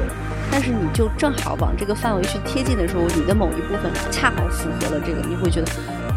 [0.60, 5.68] 但是你就正好往这个范围去贴近的时候，你的某一部分恰好符合了这个，你会觉得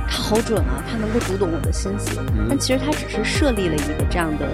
[0.09, 2.18] 他好准啊，他能够读懂我的心思。
[2.33, 4.48] 嗯但其实他只是设立了一个这样的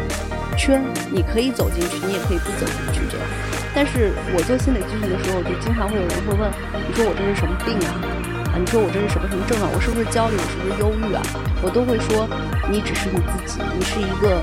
[0.58, 3.26] 圈，你可以走进去，你也可以不走进去这样。
[3.72, 6.50] 但是我做心理咨询的时候，就经常会有人会问，
[6.82, 7.94] 你说我这是什么病啊？
[8.50, 9.70] 啊，你说我这是什么什么症啊？
[9.70, 10.34] 我是不是焦虑？
[10.34, 11.22] 我是不是忧郁啊？
[11.62, 12.26] 我都会说，
[12.66, 14.42] 你只是你自己，你是一个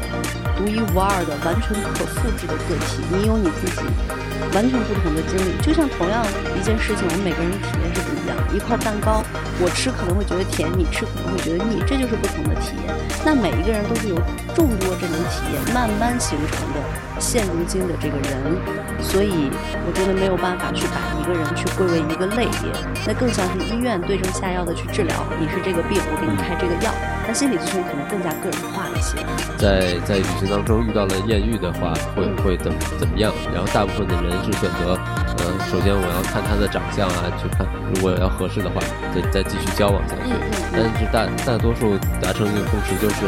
[0.56, 3.84] 独一无二的、完全可复制的个体，你有你自己
[4.54, 5.56] 完全不同的经历。
[5.62, 6.26] 就像同样
[6.58, 8.38] 一件事情，我们每个人的体验是不一样。
[8.54, 9.24] 一块蛋糕，
[9.60, 12.93] 我吃可能会觉得甜，你吃可能会觉得腻，这就是不同的体验。
[13.26, 14.15] 那每一个人都是由
[14.54, 16.78] 众多这种体验慢慢形成的
[17.17, 18.36] 现如今的这个人，
[19.00, 19.50] 所以
[19.88, 22.67] 我觉得没有办法去把一个人去归为一个类别，
[23.08, 25.15] 那更像是医院对症下药的去治疗。
[25.39, 26.91] 你是这个病，给你开这个药。
[27.27, 29.17] 那心理咨询可能更加个人化一些。
[29.57, 33.31] 在在旅行当中遇到了艳遇的话，会嗯会怎么怎么样？
[33.53, 34.97] 然后大部分的人是选择
[35.39, 38.81] 呃，首先我要看他的长相啊，去看如果要合适的话，
[39.13, 40.31] 再再继续交往下去。
[40.71, 43.27] 但是大大多数达成一个共识就是，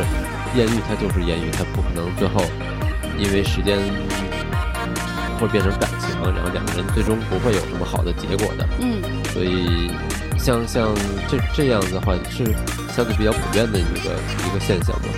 [0.56, 2.44] 艳遇它就是艳遇，它不可能最后
[3.18, 3.78] 因为时间
[5.40, 8.68] 会变成感情，然后两个人最终不会有什么好的结果的。
[8.80, 9.00] 嗯，
[9.32, 9.90] 所以
[10.46, 10.94] 像像
[11.28, 12.46] 这这样的话是
[12.94, 14.14] 相对比较普遍的一个
[14.46, 15.10] 一个现象吗。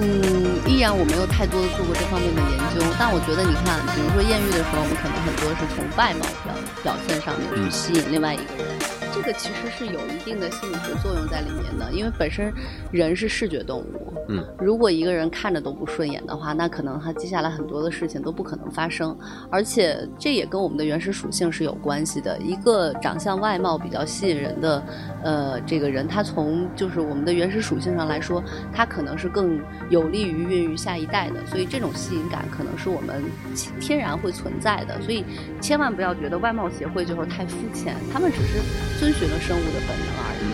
[0.00, 8.97] 嗯，依然我没有太多的做过这方面的研究，但我觉得你看，比如说艳遇的时候，我们可能很多是从外貌表表现上面去吸引另外一个人。
[9.14, 12.52] 这个其实是有一定的心理学作用在里面的，因为本身
[12.92, 14.12] 人是视觉动物。
[14.28, 19.16] 嗯，如果一个人看着都不顺眼的话，那可能他接下来很多的事情都不可能发生。
[19.50, 22.38] 而且这也跟我们的原始属性是有关系的。
[22.38, 24.82] 一个长相外貌比较吸引人的，
[25.22, 28.42] 呃，这个人，他从就是我们的原始属性上来说，
[28.72, 31.44] 他可能是更有利于孕育下一代的。
[31.46, 33.22] 所以这种吸引感可能是我们
[33.80, 35.00] 天然会存在的。
[35.00, 35.24] 所以
[35.60, 40.44] 千万不要觉得外貌协会就是太肤浅，他们只是遵循了生物的本能而已。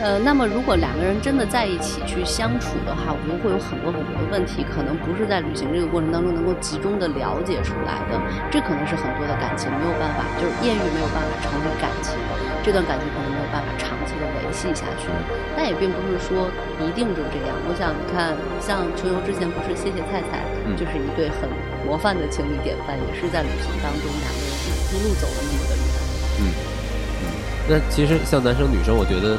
[0.00, 8.16] 呃，那么如果两个人真的在一起去相处的话，我觉得会有很多很多的问题，可能不是在旅行这个过程当中能够集中的了解出来的。
[8.48, 12.16] 这可能是很多的感情没有办法，就是艳遇没有办法成为感情，
[12.64, 15.12] 这段感情可能没有办法长期的维系下去。
[15.52, 16.48] 但也并不是说
[16.80, 17.52] 一定就这样。
[17.68, 18.32] 我想你看，
[18.64, 20.40] 像穷游之前不是谢谢菜菜，
[20.80, 21.44] 就是一对很
[21.84, 24.48] 模范的情侣典范，也是在旅行当中两个人
[24.88, 25.76] 一路走了那么的
[27.70, 29.38] 那其实像男生女生，我觉得。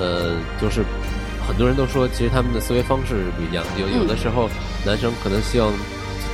[0.00, 0.82] 呃，就是
[1.46, 3.62] 很多人都说，其实他们的思维方式不一样。
[3.78, 4.48] 有有的时候，
[4.84, 5.70] 男生可能希望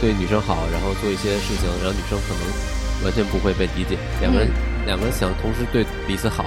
[0.00, 3.98] 对女生好，然后做一些事情，然后女生可能完全不会被理解。
[4.22, 4.48] 两个人
[4.86, 6.46] 两个人想同时对彼此好，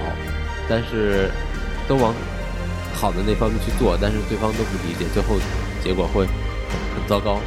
[0.68, 1.30] 但是
[1.86, 2.12] 都往
[2.94, 5.38] 好的那方面去做，但是对方都不理解，最后
[5.84, 7.38] 结果会很糟糕。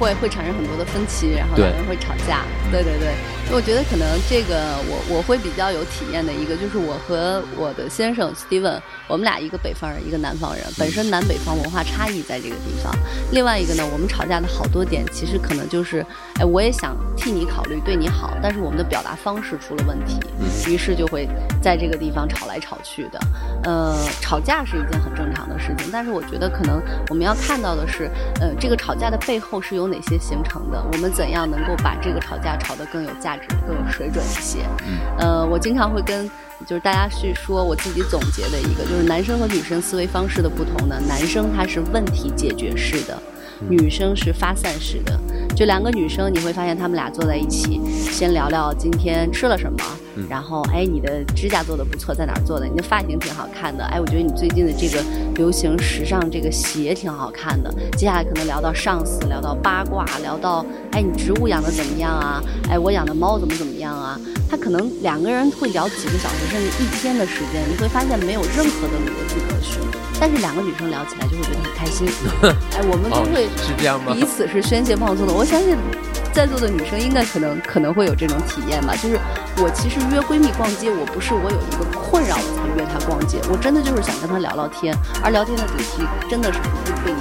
[0.00, 2.42] 会会产生很多的分歧，然后两人会吵架。
[2.72, 3.12] 对对对，
[3.52, 4.56] 我觉得可能这个
[4.88, 12.94] 我我会比较有体验的一个，就是我和我的先生 Steven，我们俩一个北方人，一个南方人，本身南北方文化差异在这个地方。
[13.30, 16.04] 另外一个呢，我们吵架的好多点，其实可能就是，
[16.38, 20.18] 哎，我也想替你考虑，对你好，但是我们的表达方式出了问题，
[20.66, 21.28] 于是就会
[21.60, 23.20] 在这个地方吵来吵去的。
[23.64, 28.08] 呃，吵架是一件很正常的事情，但是我觉得可能我们要看到的是，
[28.40, 29.89] 呃，这个吵架的背后是有。
[29.90, 30.82] 哪些形成的？
[30.92, 34.58] 我们怎样能够把这个吵架吵得更有价值、更有水准一些？
[34.86, 36.30] 嗯，呃，我经常会跟
[36.66, 40.96] 就是大家去说我自己总结的一个，就是男生和女生思维方式的不同呢。
[41.08, 43.20] 男生他是问题解决式的，
[43.68, 45.18] 女生是发散式的。
[45.60, 49.78] 就两个女生，你会发现她们俩坐在一起，先聊聊今天吃了什么。
[50.26, 52.66] 然后，哎，你的指甲做的不错，在哪儿做的？
[52.66, 53.84] 你的发型挺好看的。
[53.84, 57.70] 哎，我觉得你最近的这个流行时尚这个鞋挺好看的。
[57.94, 62.42] 接下来可能聊到上司，聊到八卦，聊到，哎，你植物养的怎么样啊？
[62.70, 64.18] 哎，我养的猫怎么怎么样啊？
[64.50, 69.78] 他可能两个人会聊几个小时，甚至一天的时间，你会发现没有任何的逻辑可循。
[70.18, 72.06] 但是两个女生聊起来就会觉得很开心。
[72.76, 74.12] 哎，我们都会是这样吗？
[74.12, 75.32] 彼此是宣泄放松的。
[75.32, 75.76] 我相信。
[76.32, 79.18] 在座的女生应该可能可能会有这种体验吧，就是
[79.56, 87.20] 我其实约闺蜜逛街，我不是我有一个困扰我才约她逛街，我真的就是想跟她聊聊天，而聊天的主题真的是不是对你。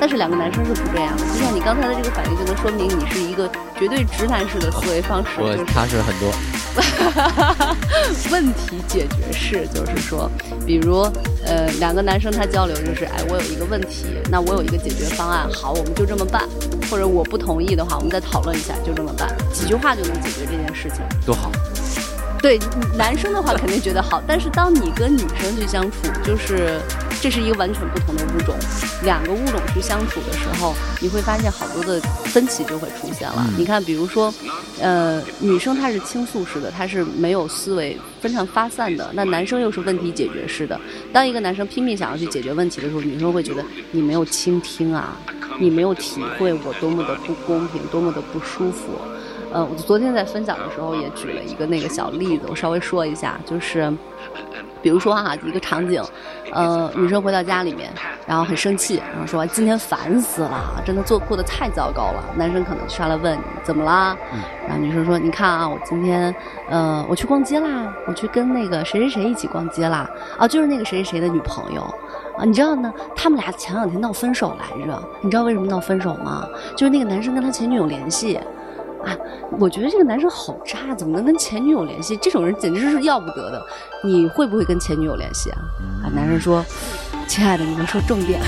[0.00, 3.46] 但是两个男生是不这样的，就像你刚才的这个反应，就能说明你是一个
[3.78, 5.36] 绝对直男式的思维方式。
[5.36, 6.32] 我他是很多
[8.30, 10.30] 问题解决式，就是说，
[10.66, 11.00] 比如
[11.44, 16.44] 呃，两个男生他交流就是，哎，我有一个问题，那我有一个解决方案，好，我们就这么办。
[16.90, 21.50] 或者我不同意的话，我们再讨论一下，就这么办，几句话就能解决这件事情，多好。
[22.40, 22.58] 对
[22.96, 26.80] 男生的话肯定觉得好，但是当你跟女生去相处，就是
[27.20, 28.54] 这是一个完全不同的物种，
[29.02, 33.44] 两个物种去相处的时候，你会发现好多的分歧就会出现了。
[33.56, 34.32] 你看，比如说，
[34.80, 40.80] 呃，女生她是倾诉式的，她是没有思维，非常发散的；那男生又是问题解决式的。
[41.12, 45.16] 当一个男生拼命想要去解决问题的时候，女生会觉得你没有倾听啊，
[45.58, 48.92] 你没有体会我多么的不公平，多么的不舒服。
[49.52, 53.90] 呃，我昨天在分享的时候也举了一个那个小例子，我稍微说一下，就是，
[54.82, 56.02] 比如说哈，一个场景，
[56.52, 57.90] 呃，女生回到家里面，
[58.26, 62.22] 然后很生气，然后说今天烦死了，真的做过得太糟糕了。
[62.36, 64.14] 男生可能上来问怎么啦？
[64.66, 66.34] 然后女生说，你看啊，我今天，
[66.68, 71.82] 呃，我去逛街啦，我去跟那个谁谁谁一起逛街啦，啊，就是那个谁谁谁的女朋友，
[72.36, 76.46] 啊，你知道呢，他们俩前两天闹分手来着，你知道为什么闹分手吗？
[76.76, 78.38] 就是那个男生跟他前女友联系。
[79.04, 79.16] 啊，
[79.58, 82.16] 我觉得这个男生好渣，怎么能跟前女友联系？
[82.16, 83.64] 这种人简直是要不得的。
[84.02, 85.58] 你会不会跟前女友联系啊？
[86.04, 86.64] 啊，男生说
[87.26, 88.46] ：“亲爱的，你能说重点吗？”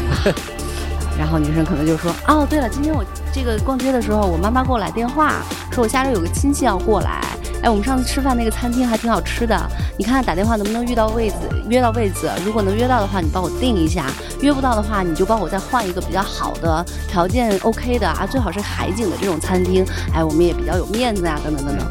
[1.18, 7.20] 然后女生可能就说：“哦，对了，今天我这个逛街的时候，我妈妈给我来电话，说我下周有个亲戚要过来，
[7.62, 9.54] 哎，我们上次吃饭那个餐厅还挺好吃的，
[9.98, 11.36] 你看看打电话能不能遇到位子，
[11.68, 12.30] 约到位子。
[12.44, 14.04] 如果能约到的话，你帮我定一下；
[14.40, 19.84] 约不到的话，你就帮我再换一个比较好的条件 OK 的啊，最好是海景的这种餐厅。
[20.14, 21.86] 哎，我们也比较有面子呀，等等等等。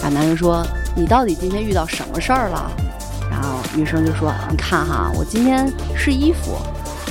[0.00, 0.62] 然后男人说
[0.94, 2.70] ：“你到底今天遇到什么事儿了？”
[3.30, 6.58] 然后女生就说：“你看哈，我今天试衣服。”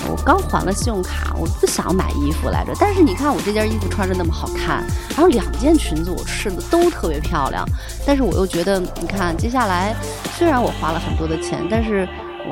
[0.09, 2.73] 我刚还了信用卡，我不想买衣服来着。
[2.79, 7.65] 但是你看我这件衣服穿着那么好看，然后两件裙子我试的都特别漂亮。
[8.05, 9.95] 但是我又觉得，你看接下来
[10.33, 12.07] 虽然我花了很多的钱，但是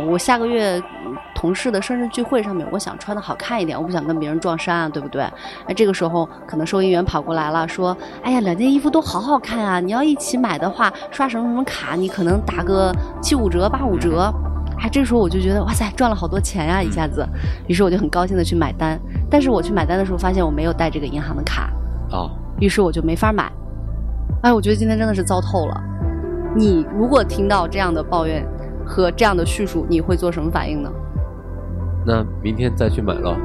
[0.07, 0.81] 我下个月
[1.35, 5.23] 同事的生日聚会上面，我想穿的好看一点，我不想跟别人撞衫啊，对不对？
[5.67, 9.79] 那这个时候可能收银员跑过来了，说：“哎呀，两件衣服都好好看啊！
[9.79, 14.33] 你要一起买的话，刷什么什么卡，你可能打个七五折、八五折。”
[14.79, 17.27] 哎，这时候我就觉得哇塞，赚了好多钱呀，一下子。
[17.67, 21.71] 于是我就很高兴的去买单，但是我去买单的时候发现我没有带这个银行的卡，
[22.11, 23.51] 哦，于是我就没法买。
[24.41, 25.81] 哎，我觉得今天真的是糟透了。
[26.55, 28.45] 你如果听到这样的抱怨
[28.85, 30.91] 和这样的叙述，你会做什么反应呢？
[32.05, 33.35] 那明天再去买喽。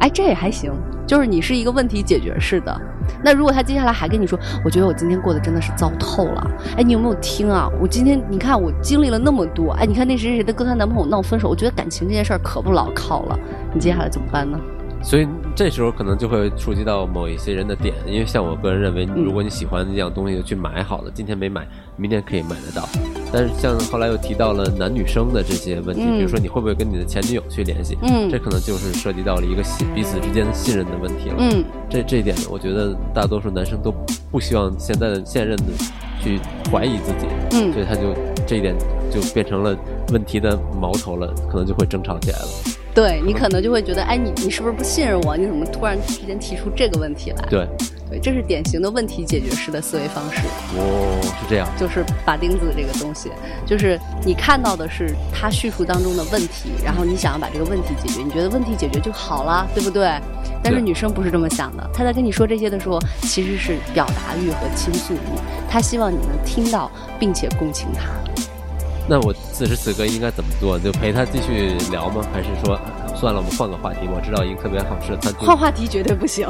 [0.00, 0.72] 哎，这也还行，
[1.06, 2.80] 就是你是一个问题解决式的。
[3.22, 6.50] 那如果他接下来还跟你说，我觉得我今天过得真的是糟透了。
[6.76, 7.68] 哎，你有没有听啊？
[7.80, 9.72] 我今天你看我经历了那么多。
[9.72, 13.38] 哎，你看那谁谁的跟她男朋友闹分手，我觉得感情这件事儿可不牢靠了。
[13.74, 14.58] 你接下来怎么办呢？
[15.02, 22.86] 所以这时候可能就会触及到某一些人的点，因为像我个人认为，如果你喜欢一样东西，就去买好了，今天没买，明天可以买得到。
[23.32, 27.96] 但是像后来又提到了男女生的这些问题，比如说你会不会跟你的前女友去联系？
[28.02, 31.36] 嗯，这可能就是涉及到了一个信彼此之间的信任的问题了。
[31.38, 33.92] 嗯，这这一点呢，我觉得大多数男生都
[34.30, 35.64] 不希望现在的现任的
[36.22, 36.38] 去
[36.70, 37.26] 怀疑自己。
[37.52, 38.14] 嗯，所以他就
[38.46, 38.76] 这一点
[39.10, 39.74] 就变成了
[40.12, 42.46] 问题的矛头了，可能就会争吵起来了。
[42.94, 45.36] 对你可能就会觉得，哎，你你是不是不信任我？
[45.36, 47.48] 你怎么突然之间提出这个问题来？
[47.48, 47.68] 对，
[48.10, 50.40] 对，这是典型的问题解决式的思维方式。
[50.76, 51.68] 哦，是这样。
[51.78, 53.30] 就是把钉子这个东西，
[53.64, 60.10] 就是你看到的是他叙述当中的问题，然后你想要把这个问题解决，你觉得问题解决就好了，对不对？
[60.62, 65.18] 但是女生不是这么想的，她在跟你说这些的时候，其实是表达欲和倾诉欲，
[65.70, 68.10] 她希望你能听到并且共情她。
[69.10, 70.78] 那我此时此刻应该怎么做？
[70.78, 72.24] 就陪他继续聊吗？
[72.32, 72.78] 还是说
[73.12, 74.06] 算了，我们换个话题？
[74.06, 75.48] 我知道一个特别好吃的餐厅。
[75.48, 76.48] 换话题绝对不行，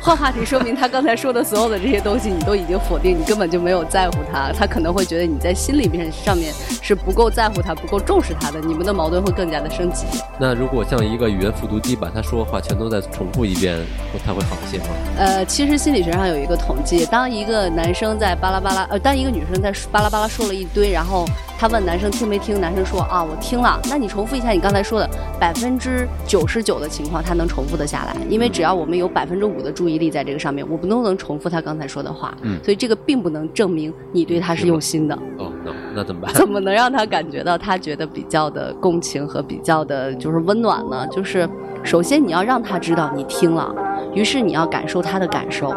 [0.00, 4.50] 换话题说明他刚才说的所有的这些东西你都已经否定，你根本就没有在乎他。
[4.50, 10.06] 他可能会觉得你在心里面上面是不够在乎他、不够重视他的，你们的矛盾会更加的升级。
[10.38, 13.78] 那如果像一个语言复读机把他说的话全都再重复一遍，
[14.24, 14.86] 他会好一些吗？
[15.18, 21.26] 呃，其实心理学上有一个统计，当一个男生在巴拉巴拉，呃，当一个女生在巴拉巴拉说了一堆，然后。
[21.60, 23.78] 他问男生听没听，男生说啊，我听了。
[23.90, 25.06] 那你重复一下你刚才说的，
[25.38, 32.34] 百分之九十九的情况他能重复的下来，因为只要我们有百分之五的注意力在这个上面，我们都能重复他刚才说的话。
[32.40, 35.14] 嗯，所以这个并不能证明你对他是用心的。
[35.36, 36.32] 哦，那那怎么办？
[36.40, 41.06] 怎么能让他感觉到他觉得比较的共情和比较的就是温暖呢？
[41.08, 41.46] 就是
[41.82, 43.70] 首先你要让他知道你听了，
[44.14, 45.74] 于是你要感受他的感受，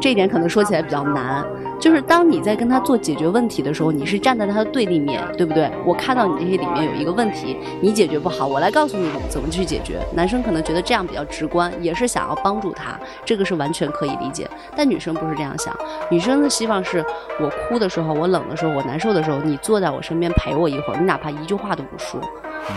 [0.00, 1.44] 这一点可能说起来比较难。
[1.80, 5.70] 就是当你在跟他做解决问题的时候，你是站在他的对立面，对不对？
[5.84, 9.98] 我看到你这些里面有一个问题，你解决不好，我来告诉你怎么去解决。
[10.14, 14.48] 男生可能觉得这样比较直观，也是想要帮助他，这个是完全可以理解。
[14.76, 15.74] 但女生不是这样想，
[16.10, 17.02] 女生的希望是
[17.40, 22.20] 我哭的时候，我冷的时候，我难受的时候，你坐在我身边陪我一会儿，你哪怕一句话都不说，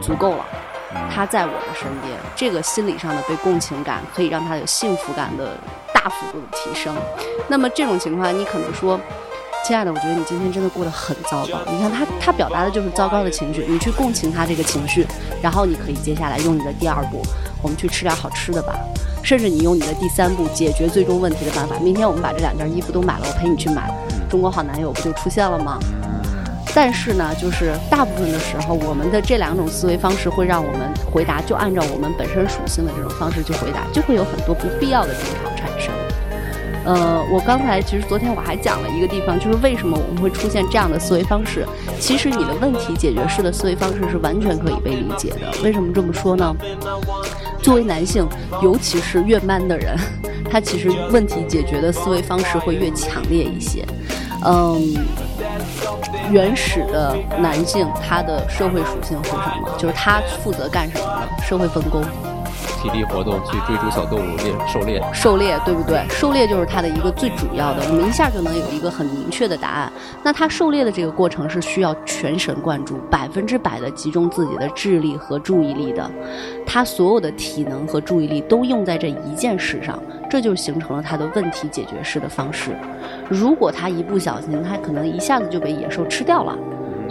[0.02, 0.46] 足够了。
[1.10, 5.58] 他在我的身边，这个心理上的被共情感可以让他有幸福感的。
[6.04, 6.94] 大幅度的提升，
[7.48, 9.00] 那么这种情况，你可能说，
[9.64, 11.60] 亲爱的，我觉得你今天真的过得很糟糕。
[11.72, 15.08] 你看他，他表达的就是糟糕的情绪，你去共情他这个情绪，
[15.42, 17.22] 然后你可以接下来用你的第二步，
[17.62, 18.78] 我们去吃点好吃的吧，
[19.24, 21.78] 甚至你用你的第三步解决最终问题的办法。
[21.80, 23.90] 明天我们把这两件衣服都买了，我陪你去买，
[24.30, 25.80] 中国好男友不就出现了吗？
[26.76, 35.53] 但是呢，就是大部分的时候，我们的这两种思维方式会让我们回答就按照我们本身属性的这种方式去回答，就会有很多不必要的争吵。
[36.86, 41.66] 呃，我刚才其实昨天我还讲了一个地方，就是为什么我们会出现这样的思维方式。
[42.00, 45.52] 其实你的问题解决式的思维方式是完全可以被理解的。
[45.64, 46.56] 为什么这么说呢？
[47.62, 48.28] 作为男性，
[48.62, 49.98] 尤其是越 man 的人，
[50.52, 53.86] 他其实问题解决的思维方式会越强烈一些。
[54.46, 54.96] 嗯。
[56.32, 59.76] 原始的男性，他的社会属性是什么？
[59.78, 61.28] 就是他负责干什么呢？
[61.46, 62.02] 社会分工。
[62.84, 66.06] 体力活动去追逐小动物猎狩猎，狩猎对不对？
[66.10, 69.94] 狩猎就是他的一个最主要的，我们一下就能有一个很明确的答案。
[70.22, 76.12] 那他狩猎的这个过程是需要全神贯注、百分之百的集中自己的智力和注意力的。
[76.66, 79.98] 他所有的体能和注意力都用在这一件事上，
[80.30, 82.72] 这就形成了他的问题解决式的方式。
[83.30, 86.58] 如果他一不小心，他可能一下子就被野兽吃掉了。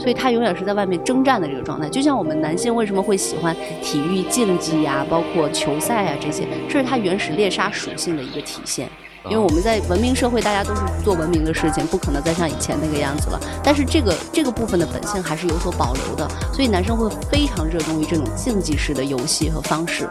[0.02, 8.88] 所以他永远是在外面征战的这个状态，就像我们男性为什么会喜欢体育竞技呀，包括球赛啊这些，这是他原始猎杀属性的一个体现。
[9.26, 13.38] 因为我们在文明社会，大家都是做文明的事情，不可能再像以前那个样子了。
[13.62, 20.08] 但是这个这个部分的本性还是有所保留的，所以男生会非常热衷于这种竞技式的游戏和方式。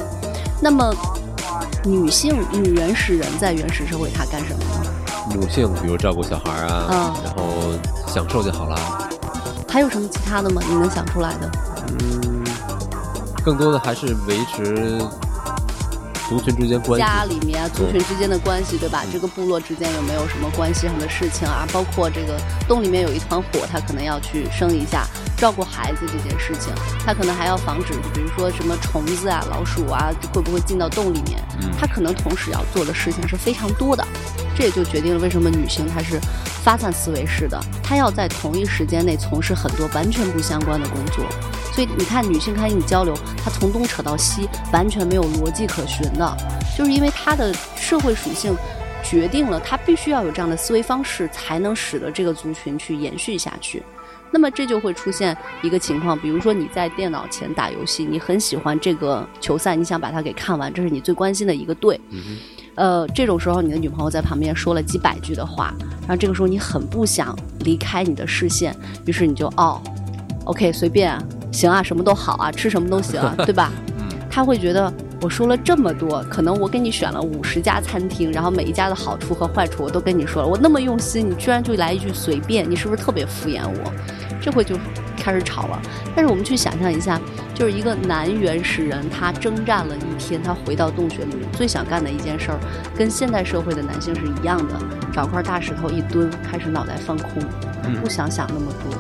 [0.61, 0.95] 那么，
[1.83, 5.35] 女性女原始人在原始社会她干什么呢？
[5.35, 7.73] 母性，比如照顾小孩啊，然后
[8.07, 9.01] 享受就好了。
[9.72, 10.61] 还有什么其他的吗？
[10.67, 11.49] 你能想出来的？
[11.88, 12.43] 嗯，
[13.41, 15.01] 更多的还是维持。
[16.28, 19.03] 族群之间关系，家里面族群之间的关系，对吧？
[19.11, 21.65] 这个部落之间有没有什么关系上的事情啊？
[21.74, 25.05] 包括这个洞里面有一团火，他可能要去生一下，
[25.41, 26.71] 照顾孩子这件事情，
[27.03, 31.43] 他可能还要防止，比如说什么虫子啊、老鼠啊，会不会进到洞里面？
[31.79, 34.05] 他可能同时要做的事情是非常多的，
[34.55, 36.19] 这也就决定了为什么女性她是
[36.63, 41.25] 发散思维式的，她要在同一时间内从事很多完全不相关的工作。
[41.73, 46.37] 所以你看，女性跟你交流，她从东扯到西，完全没有逻辑可循的，
[46.77, 48.55] 就是因为她的社会属性
[49.03, 53.81] 决定了她必须要有这样的思维方式，才能使得这个族群去延续下去。
[54.32, 61.99] 那么这就会出现一个情况，比如说你在电脑前打游戏，你很喜欢这个球赛，你想把它给看完，这是你最关心的一个队。
[62.09, 62.38] 嗯
[62.75, 68.73] 呃，这种时候你的女朋友在旁边说了几百句的话，然后这个时候你很不想离开你的视线，
[69.05, 69.82] 于是你就哦
[70.45, 71.17] ，OK，随便。
[71.51, 73.69] 行啊，什么都好啊，吃什么都行，啊对吧？
[74.32, 83.91] 他会觉得我说了这么多，可能我给你选了五十家餐厅，然后每一家的好处和坏处我都跟你说了，我那么用心，你居然就来一句随便，你是不是特别敷衍我？
[84.41, 84.75] 这回就
[85.15, 85.81] 开始吵了。
[86.15, 87.19] 但是我们去想象一下，
[87.53, 92.59] 就是一个男原始人，他征战了一天，他回到洞穴里面，最想干的一件事儿，
[92.97, 94.73] 跟现代社会的男性是一样的，
[95.13, 97.41] 找块大石头一蹲，开始脑袋放空，
[98.01, 98.97] 不想想那么多，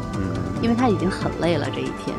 [0.61, 2.15] 因为他已经很累了这一天。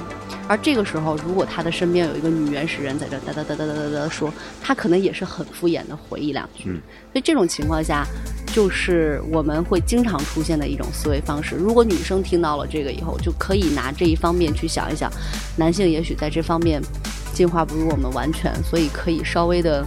[0.48, 6.64] 而这个时候，如果他的身边有一个女原始人在这哒哒哒哒哒哒哒说，他可能也是很敷衍的回一两句。
[6.64, 8.04] 所以这种情况下，
[8.52, 11.56] 就是我们会经常出现的一种思维方式。
[11.56, 15.10] 如果女生听到了这个以后，就可以拿这一方面去想一想，
[15.56, 16.80] 男性也许在这方面
[17.32, 19.84] 进化不如我们完全，所以可以稍微的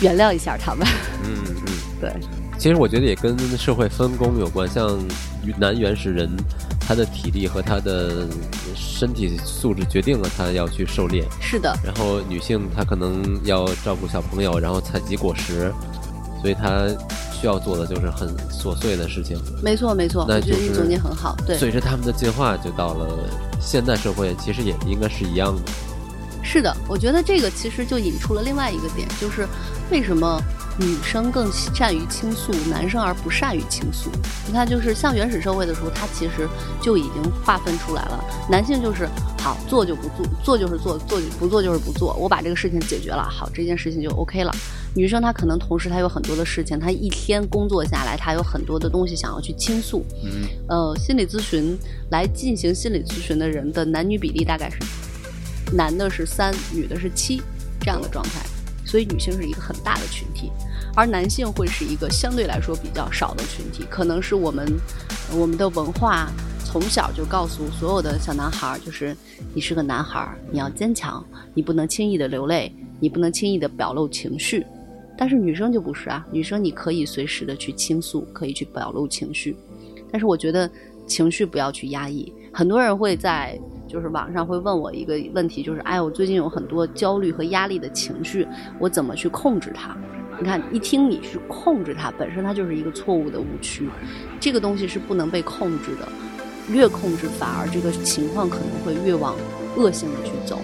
[0.00, 0.86] 原谅一下他们。
[1.24, 2.12] 嗯嗯，对。
[2.58, 4.98] 其实我觉得也跟社会分工有关，像
[5.58, 6.28] 男原始人。
[6.82, 8.26] 他的体力和他的
[8.74, 11.24] 身体素质决定了他要去狩猎。
[11.40, 11.72] 是的。
[11.84, 15.72] 然后女性她可能要照顾小朋友，然后采集果实，
[16.42, 16.88] 所以她
[17.40, 19.38] 需要做的就是很琐碎的事情。
[19.62, 20.26] 没错，没错。
[20.28, 21.34] 那就是总结很好。
[21.46, 21.56] 对。
[21.56, 23.08] 随着他们的进化，就到了
[23.60, 25.62] 现代社会，其实也应该是一样的。
[26.42, 29.46] 是的，我觉得这个其实就引出了另外一个点，就是
[29.90, 30.40] 为什么。
[30.78, 34.08] 女生更善于倾诉，男生而不善于倾诉。
[34.46, 36.48] 你看，就是像原始社会的时候，他其实
[36.80, 38.24] 就已经划分出来了。
[38.48, 39.06] 男性就是
[39.38, 42.14] 好做就不做，做就是做，做不做就是不做。
[42.14, 44.54] 我把这个事情解决了，好，这件事情就 OK 了。
[44.94, 50.04] 女生她可能同时她有很多的事情，她一天工作下来，她有很多的东西想要去倾诉。
[50.24, 50.48] 嗯。
[50.68, 51.78] 呃，心理咨询
[52.10, 54.78] 来进行心理咨询的人的男女比例大概是，
[55.74, 57.40] 男的是三，女的是七
[57.80, 58.40] 这样的状态。
[58.84, 60.50] 所以女性是一个很大的群体。
[60.96, 64.66] 而男性会是一个相对来说比较少的群体，可能是我们
[65.32, 66.28] 我们的文化
[66.64, 69.16] 从小就告诉所有的小男孩，就是
[69.54, 71.24] 你是个男孩，你要坚强，
[71.54, 74.66] 你不能轻易的流泪，你不能轻易的表露情绪。
[75.20, 79.54] 但是女生就不是啊，女生你可以随时的去倾诉，可以去表露情绪，
[80.10, 80.68] 但是我觉得
[81.06, 82.32] 情绪不要去压抑。
[82.50, 88.48] 很多人会在就是网上会问我一个问题，就是哎，我最近有很多焦虑和压力的情绪，
[88.78, 89.94] 我怎么去控制它？
[90.38, 93.90] 你看，一听你去控制它，本身它就是一个错误的误区。
[94.40, 96.08] 这个东西是不能被控制的，
[96.72, 99.36] 越控制反而这个情况可能会越往
[99.76, 100.58] 恶性的去走。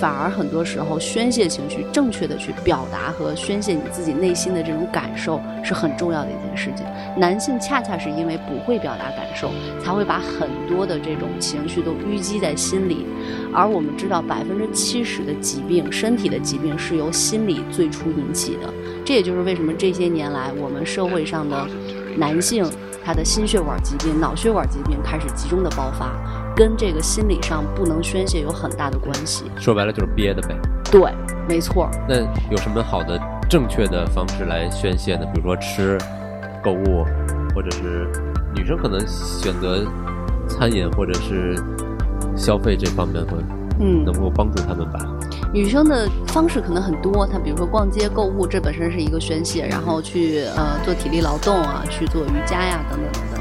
[0.00, 6.86] 反而很多时候宣泄情绪，正确的去表达和宣泄你自己内心的这种感受是很重要的一件事情。
[7.18, 9.50] 男性恰恰是因为不会表达感受，
[9.84, 13.04] 才会把很多的这种情绪都淤积在心里。
[13.52, 18.72] 而我们知道，百分之七十的疾病，身体的疾病是由心理最初引起的。
[19.04, 21.66] 这也就是为什么这些年来我们社会上的
[22.16, 22.64] 男性
[23.04, 26.12] 他的心血管疾病、脑血管疾病开始集中的爆发。
[26.60, 29.44] 跟这个心理上不能宣泄有很大的关系。
[29.56, 30.54] 说白了就是憋的呗。
[30.92, 31.10] 对，
[31.48, 31.88] 没错。
[32.06, 32.16] 那
[32.50, 35.24] 有什么好的、正确的方式来宣泄呢？
[35.32, 35.96] 比如说吃、
[36.62, 37.02] 购物，
[37.54, 38.06] 或者是
[38.54, 39.86] 女生可能选择
[40.46, 41.56] 餐饮或者是
[42.36, 43.38] 消费这方面会，
[43.80, 45.00] 嗯，能够帮助他们吧。
[45.54, 53.39] 女生的方式可能很多，她比如说逛街购物，这本身是一个宣泄，然后去呃做体力劳动啊，去做瑜伽呀等等等等。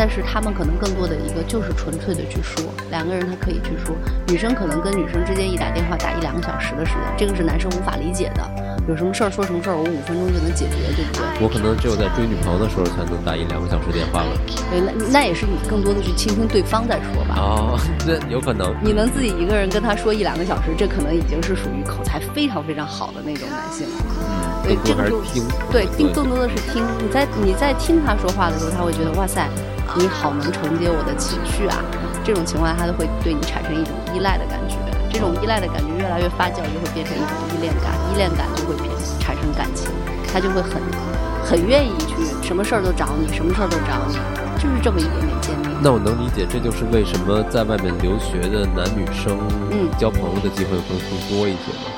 [0.00, 3.94] 但是他们可能更多的一个就是纯粹的去说，两个人他可以去说，
[4.28, 8.40] 女生可能跟女生之间一打电话打一两个小时的时间，这个是男生无法理解的。
[8.88, 11.44] 有什么事儿说什么事儿，我五分钟就能解决，对不对？
[11.44, 14.32] 我可能只有在追女朋友的时候才能打一两个小时电话了。
[14.72, 17.36] 对，那那也是你更多的去倾听对方再说吧。
[17.36, 18.74] 哦， 这有可能。
[18.82, 24.00] 你能自己一个人跟他说一两个小时，这可能已经是属于口才非常非常好的那种男性了。
[24.16, 25.44] 嗯，对，这个就听。
[25.70, 26.80] 对，听更多的是听。
[27.04, 29.46] 你在你在听他说话的时候，他会觉得哇塞，
[29.96, 31.82] 你好能承接我的情绪啊。
[32.22, 34.76] 这种情况下，他都会对你产生一种依赖的感觉。
[35.12, 38.86] 这种依赖的感觉越来越发酵，就会变成一种依恋感，依恋感就会变
[39.18, 39.90] 产生感情，
[40.32, 40.80] 他就会很
[41.44, 42.14] 很愿意去
[42.46, 44.14] 什么事儿都找你，什么事儿都找你，
[44.62, 45.72] 就是这么一点点坚定。
[45.82, 49.36] 那我能理解，这就是为什么在外面留学的男女生，
[49.72, 51.90] 嗯交朋友的机会会更多一些呢？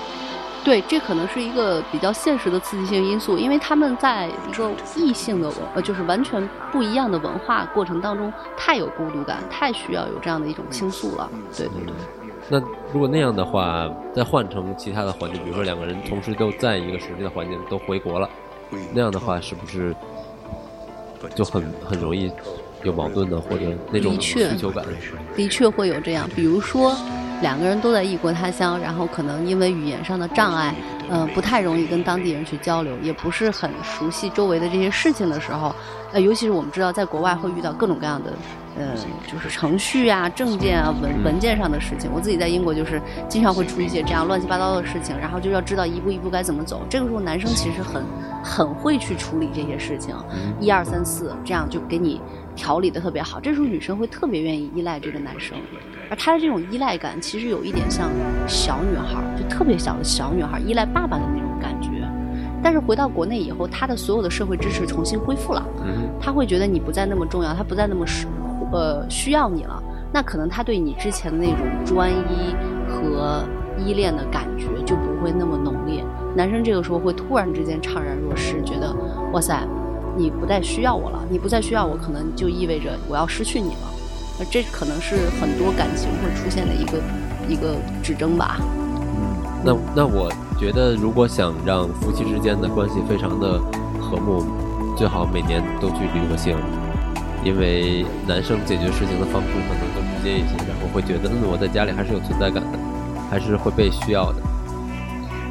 [0.64, 11.28] 对，这可能是一个比较现实的刺激性因素，因为他们在一个异性的文呃，就是完全不一样的文化过程当中，太有孤独感，太需要有这样的一种倾诉了。
[11.56, 11.94] 对对对。
[12.48, 12.60] 那
[12.92, 18.28] 如果那样的话，再换成其他的环境，比如说两个人同时都在一个熟悉的环境，都回国了，
[18.92, 19.94] 那样的话是不是
[21.34, 22.30] 就很很容易
[22.82, 23.40] 有矛盾呢？
[23.40, 24.84] 或者那种需求感？
[25.36, 26.94] 的确会有这样，比如说
[27.42, 30.74] 两个人都在异国他乡，然后可能因为语言上的障碍，
[31.10, 35.74] 呃，不太容易跟当地人去交流，也不是很熟悉周围的这些事情的时候，
[36.12, 38.32] 呃，尤其是我们知道在国外会遇到各种各样的，
[38.78, 38.94] 呃，
[39.30, 42.08] 就是程序啊、证件啊、文文件上的事情。
[42.14, 46.86] 我自己在英国就是经常会出一些这样乱七八糟的事情，然后就要知道一步一步该怎么走。
[46.88, 48.04] 这个时候男生其实很
[48.42, 50.14] 很会去处理这些事情，
[50.60, 52.20] 一二三四，这样就给你
[52.54, 53.40] 调理的特别好。
[53.40, 55.58] 这时候女生会特别愿意依赖这个男生，
[56.12, 58.10] 而她的这种依赖感其实有一点像
[58.46, 62.06] 小女孩儿，就特别小的小女孩儿依赖爸爸的那种感觉。
[62.62, 68.26] 但是回到国内以后，她的所有的社会支持重新恢复了，嗯她会觉得你不再那么重要，她不再那么需
[68.70, 69.82] 呃需要你了。
[70.12, 72.54] 那可能她对你之前的那种专一
[72.86, 73.42] 和
[73.78, 76.04] 依恋的感觉就不会那么浓烈。
[76.36, 78.94] 男生这个时候会突然之间怅然若失，觉得
[79.32, 79.66] 哇塞，
[80.14, 83.91] 你不再需要我了，你不再需要我，可能就意味着我要失去你了。
[84.50, 87.00] 这可能是很多感情会出现的一个
[87.48, 88.56] 一个指征吧。
[88.60, 90.28] 嗯那那我
[90.58, 93.60] 觉得，如果想让夫妻之间的关系非常的
[94.00, 94.44] 和睦，
[94.96, 96.56] 最好每年都去旅个行，
[97.44, 102.78] 因为男生解决事情的方式可能更直接一些，然后会觉得，嗯，我在家里还是有存在感的，
[103.30, 104.42] 还是会被需要的。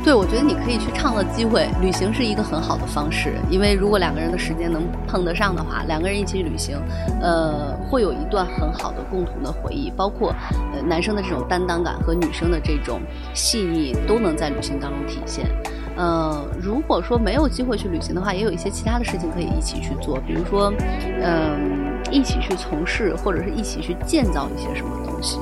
[0.04, 6.76] 对，我觉得你可以去创造机会，旅行是一个很好的方式，因为如果两个人的时间能碰得上的话，两个人一起旅行，
[7.22, 10.34] 呃，会有一段很好的共同的回忆，包括
[10.74, 12.99] 呃男生的这种担当感和女生的这种
[13.36, 15.45] 细腻都能在旅行当中体现。
[15.95, 20.74] 呃，如果说没有机会去旅行的话，也有一些其他的事情可以一起去做，比如说，
[21.22, 25.38] 嗯、一起去从事或者是一起去建造一些什么东西。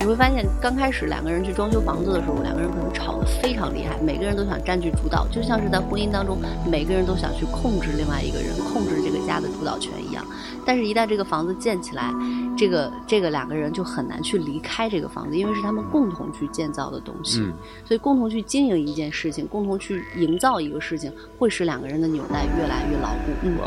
[0.00, 6.38] 你会发现，刚开始两个人去装修房子的时候，两个人可能吵得非常厉害，每个人都想占据主导，就像是在婚姻当中，
[6.70, 10.24] 每个人都想去控制另外一个人，控制这个家的主导权一样。
[10.64, 12.12] 但是，一旦这个房子建起来，
[12.56, 17.40] 这个这个两个人就很难去离开这个房子，因为是他们共同去建造的东西。
[17.40, 17.52] 嗯
[17.84, 23.32] 所以，共同去经营一件事情，共同去营造一个事情，会使两个人的纽带越来越牢固。
[23.42, 23.58] 嗯！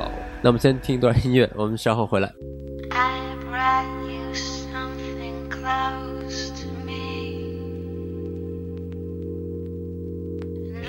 [0.41, 2.31] 那我们先听一段音乐，我们稍后回来。
[2.91, 6.20] I brought you something close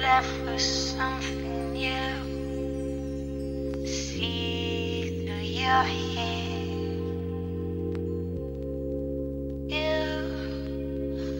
[0.03, 2.14] left with something new.
[3.86, 6.59] See through your hair.
[9.76, 9.94] You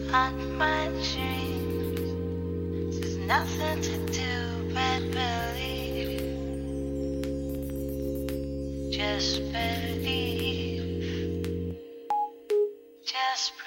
[0.09, 2.99] haunt my dreams.
[2.99, 4.31] There's nothing to do
[4.73, 6.21] but believe.
[8.93, 10.85] Just believe.
[13.03, 13.62] Just breathe.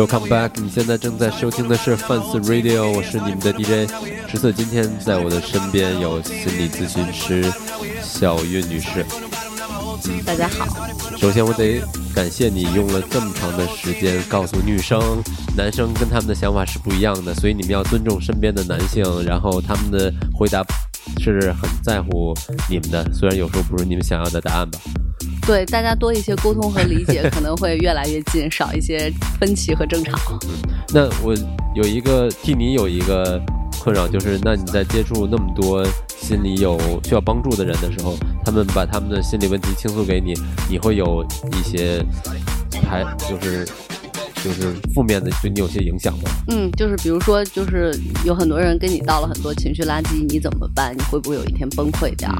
[0.00, 0.52] Welcome back！
[0.54, 3.86] 你现在正在收听的是 Fans Radio，我是你们的 DJ
[4.26, 4.50] 十四。
[4.50, 7.52] 今天在我的身边有心理咨询师
[8.02, 9.04] 小韵女士。
[10.24, 10.66] 大家好，
[11.18, 11.82] 首先，我得
[12.14, 15.22] 感谢你用了这么长的时间告诉女生，
[15.54, 20.64] 男生跟他们的想法是不一样的，所以你们要尊重身边的男性，然后他们的回答
[21.18, 22.34] 是很在乎
[22.70, 24.78] 你们的，虽然有时候不是你们想要的答案吧。
[25.46, 30.16] 对大家多一些沟通和理解，可能会越来越近，少一些分歧和争吵。
[30.42, 30.50] 嗯
[30.92, 31.32] 那我
[31.72, 33.40] 有一个替你有一个
[33.80, 40.34] 困扰，就是那你在接触那么多心理有需要帮助的人的时候，他们把他们的心理问题倾诉给你，
[40.68, 42.04] 你会有一些
[42.88, 43.64] 还就是
[44.42, 46.30] 就是负面的对你有些影响吗？
[46.48, 50.96] 嗯，就是比如说，就是有很多人跟你倒了很多情绪垃圾，你怎么办？
[50.96, 52.30] 你会不会有一天崩溃掉？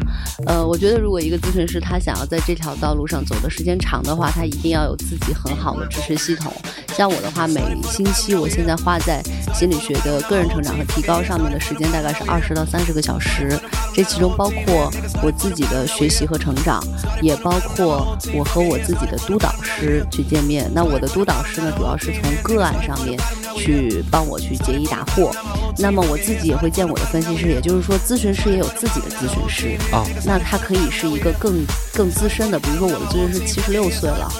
[0.46, 6.52] 呃，我觉得如果一个咨询师他想要在这条道路上走的时间长的话，他一定要有自己很好的支持系统。
[7.00, 9.22] 像我的话，每星期我现在花在
[9.54, 13.58] 心理学的个人成长和提高上面的时间大概是二十到三十个小时，
[13.94, 14.92] 这其中包括
[15.22, 16.86] 我自己的学习和成长，
[17.22, 20.70] 也包括我和我自己的督导师去见面。
[20.74, 23.18] 那我的督导师呢，主要是从个案上面
[23.56, 25.34] 去帮我去解疑答惑。
[25.78, 29.78] 那么我自己也会见我的分析师，也就是说，咨询师也有自己的咨询师。
[29.90, 34.30] 哦，那他可以是一个更更资深的，比如说我的咨询师七十六岁了。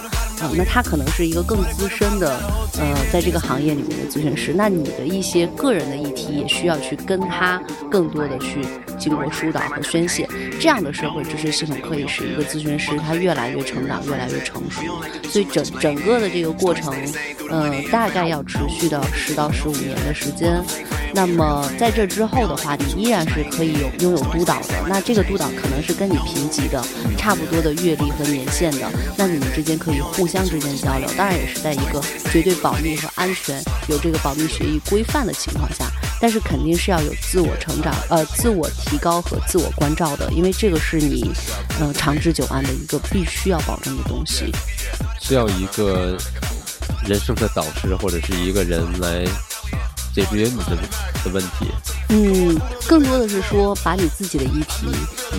[0.40, 2.40] 啊、那他可能是一个更资深的，
[2.78, 4.54] 呃，在这个行业里面的咨询师。
[4.54, 8.64] 那你的一些个人的议题也需要去跟他更多的去
[8.98, 10.26] 经过疏导和宣泄，
[10.58, 14.80] 这样的社会支持系统可以使一个咨询师他越来越成长，越来越成熟。
[15.28, 16.94] 所以整整个的这个过程，
[17.50, 20.62] 呃，大概要持续到十到十五年的时间。
[21.12, 24.74] 那么在这之后的话，你依然是可以有拥有督导的。
[24.88, 26.80] 那这个督导可能是跟你平级的，
[27.18, 28.88] 差不多的阅历和年限的。
[29.16, 32.00] 那你们之间可以互相之间交流，当然也是在一个
[32.30, 41.32] 绝对保密和安全、有这个保密协议规范的情况下，但是肯定是要有自我成长、呃自我提高和自我关照的，因为这个是你
[41.80, 44.52] 呃长治久安的一个必须要保证的东西。
[45.20, 46.16] 需要一个
[47.04, 49.24] 人生的导师或者是一个人来
[50.14, 50.76] 解决你的
[51.24, 51.66] 的问题。
[52.08, 52.58] 嗯，
[52.88, 54.86] 更多的是说把你自己的议题，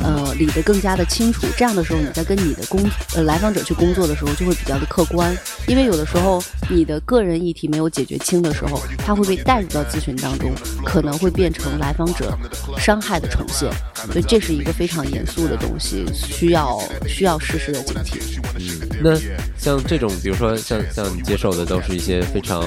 [0.01, 1.45] 呃，理得更加的清楚。
[1.57, 2.82] 这样的时候，你在跟你的工
[3.13, 5.36] 呃来访者去工作的时候，就会比较的客观。
[5.67, 10.53] 因为有的时候你的个人议题没有解决清的时候，他会被带入到咨询当中，
[10.86, 12.38] 可能会变成来访者
[12.78, 13.69] 伤害的呈现。
[14.11, 18.39] 所以这是一个非常严肃的东西，需要需要时时的警惕。
[18.55, 19.15] 嗯，那
[19.57, 22.63] 像这种，比如说像像你接受的都是一些非常。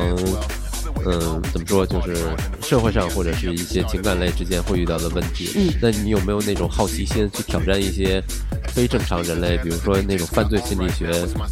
[1.06, 1.86] 嗯，怎么说？
[1.86, 2.16] 就是
[2.62, 5.50] 社会上或者是一些情感类之间会遇到的问题。
[5.56, 8.22] 嗯那你有没有那种好奇心去挑战一些
[8.68, 11.08] 非正常人类，比如说那种犯罪心理学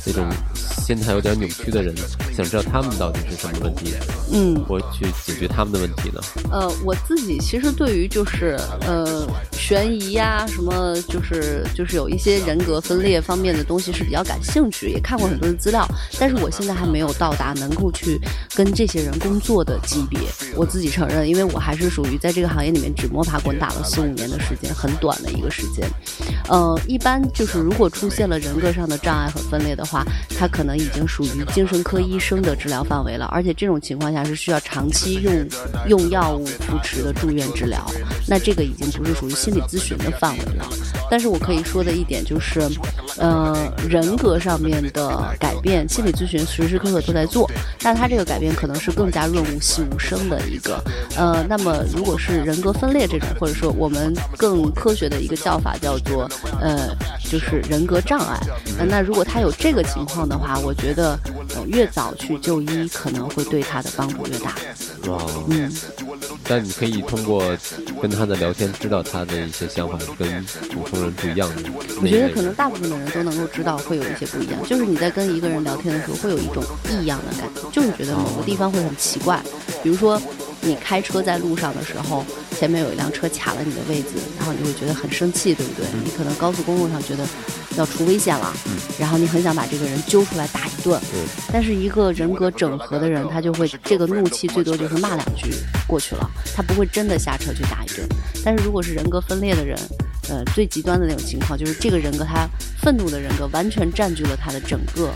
[0.07, 0.29] 那种
[0.85, 1.95] 心态有点扭曲的人，
[2.35, 3.95] 想知道他们到底是什么问题，
[4.33, 6.21] 嗯，或去解决他们的问题呢？
[6.51, 15.87] 呃，我自己其实对于就是呃悬疑呀、什么就是就是有一些人格分裂方面的东西是比较感兴趣，也看过很多的资料，
[16.19, 18.21] 但是我现在还没有到达能够去
[18.55, 20.19] 跟这些人工作的级别。
[20.57, 25.89] 我自己承认，因为我还是属于在这个行业里面只摸爬滚打了四五年的时间，很短的一个时间。
[26.49, 30.07] 呃，一一般就是如果出现了人格上的障碍和分裂的话，
[30.39, 35.49] 它可能已经属于精神科医生的治疗范围了，而且这种情况下是需要长期用
[35.89, 37.85] 用药物扶持的住院治疗。
[38.29, 40.65] 那这个已经不是属于心理咨询的范围了。
[41.11, 42.61] 但是我可以说的一点就是，
[43.19, 43.53] 呃，
[43.89, 47.51] 人格上面的改变，心理咨询时时刻刻都在做，
[47.81, 50.81] 但它这个改变可能是更加润物细无声的一个。
[51.17, 56.31] 呃，那么如果是人格分裂这种，或者说我们更科学的一个叫法叫做，
[56.61, 56.92] 呃，
[57.31, 58.39] 就是人格障碍。
[58.79, 61.19] 那那如果他有这个情况的话，我觉得、
[61.55, 64.55] 呃、越早去就医可能会对他的帮助越大。
[65.11, 65.73] 哇，嗯。
[66.45, 67.43] 但你可以通过
[68.01, 71.63] 跟他的聊天，知道他的一些想法跟普通人不一样的。
[72.03, 79.41] 我觉得可能大部分的人都能够知道会有一些不一样，就是你在跟一个人聊天的时候，会有一种异样的感觉，就是觉得某个地方会很奇怪。
[79.83, 80.21] 比如说，
[80.63, 82.25] 你开车在路上的时候，
[82.57, 85.85] 前面有一辆车卡了你的位置，然后你会觉得很生气，对不对？
[86.05, 87.27] 你可能高速公路上觉得
[87.77, 88.55] 要出危险了，
[88.99, 91.01] 然后你很想把这个人揪出来打一顿。
[91.15, 95.51] 嗯但是一个人格整合的人，他就会这个怒气最多就是骂两句
[95.87, 98.09] 过去了，他不会真的下车去打一顿。
[98.43, 99.79] 但是如果是人格分裂的人，
[100.29, 102.49] 呃，最极端的那种情况就是这个人格他
[102.79, 105.11] 愤怒的人格完全占据了他的整个，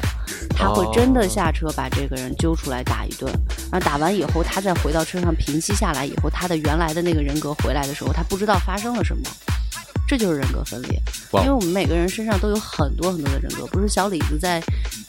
[0.51, 3.33] 他会真的下车把这个人揪出来打一顿，
[3.71, 9.23] 然后打完以后，他再回到车上平息下来以后，他的原来的那个人格回来的时候，他不知道发生了什么。
[10.07, 11.03] 这就是人格分裂，
[11.33, 14.63] 哇因为我们每个人身上都有很多很多的人格，不是小李子在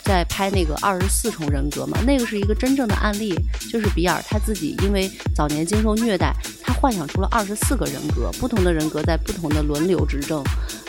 [0.04, 2.00] 在拍那个二十四重人格嘛？
[2.06, 3.36] 那个是一个真正的案例，
[3.72, 6.34] 就是比尔他自己因为早年经受虐待，
[6.64, 10.44] 他幻想出了二十四个人格，不同的人格在不同的轮流执政。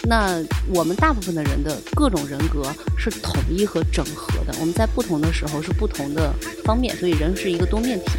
[0.04, 0.42] 那
[0.72, 6.32] 我们大部分的人的各种人格是统一和整合的，我们在不同的时候是不同的
[6.64, 8.12] 方面，所以人是一个多面体。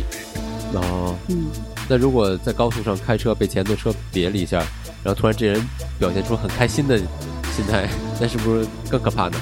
[0.73, 1.47] 哦，嗯，
[1.89, 4.63] 那如果在高速上开车被前头车别了一下，
[5.03, 5.61] 然后突然这人
[5.97, 7.87] 表现出很开心的心态，
[8.19, 9.37] 那是不是更可怕呢？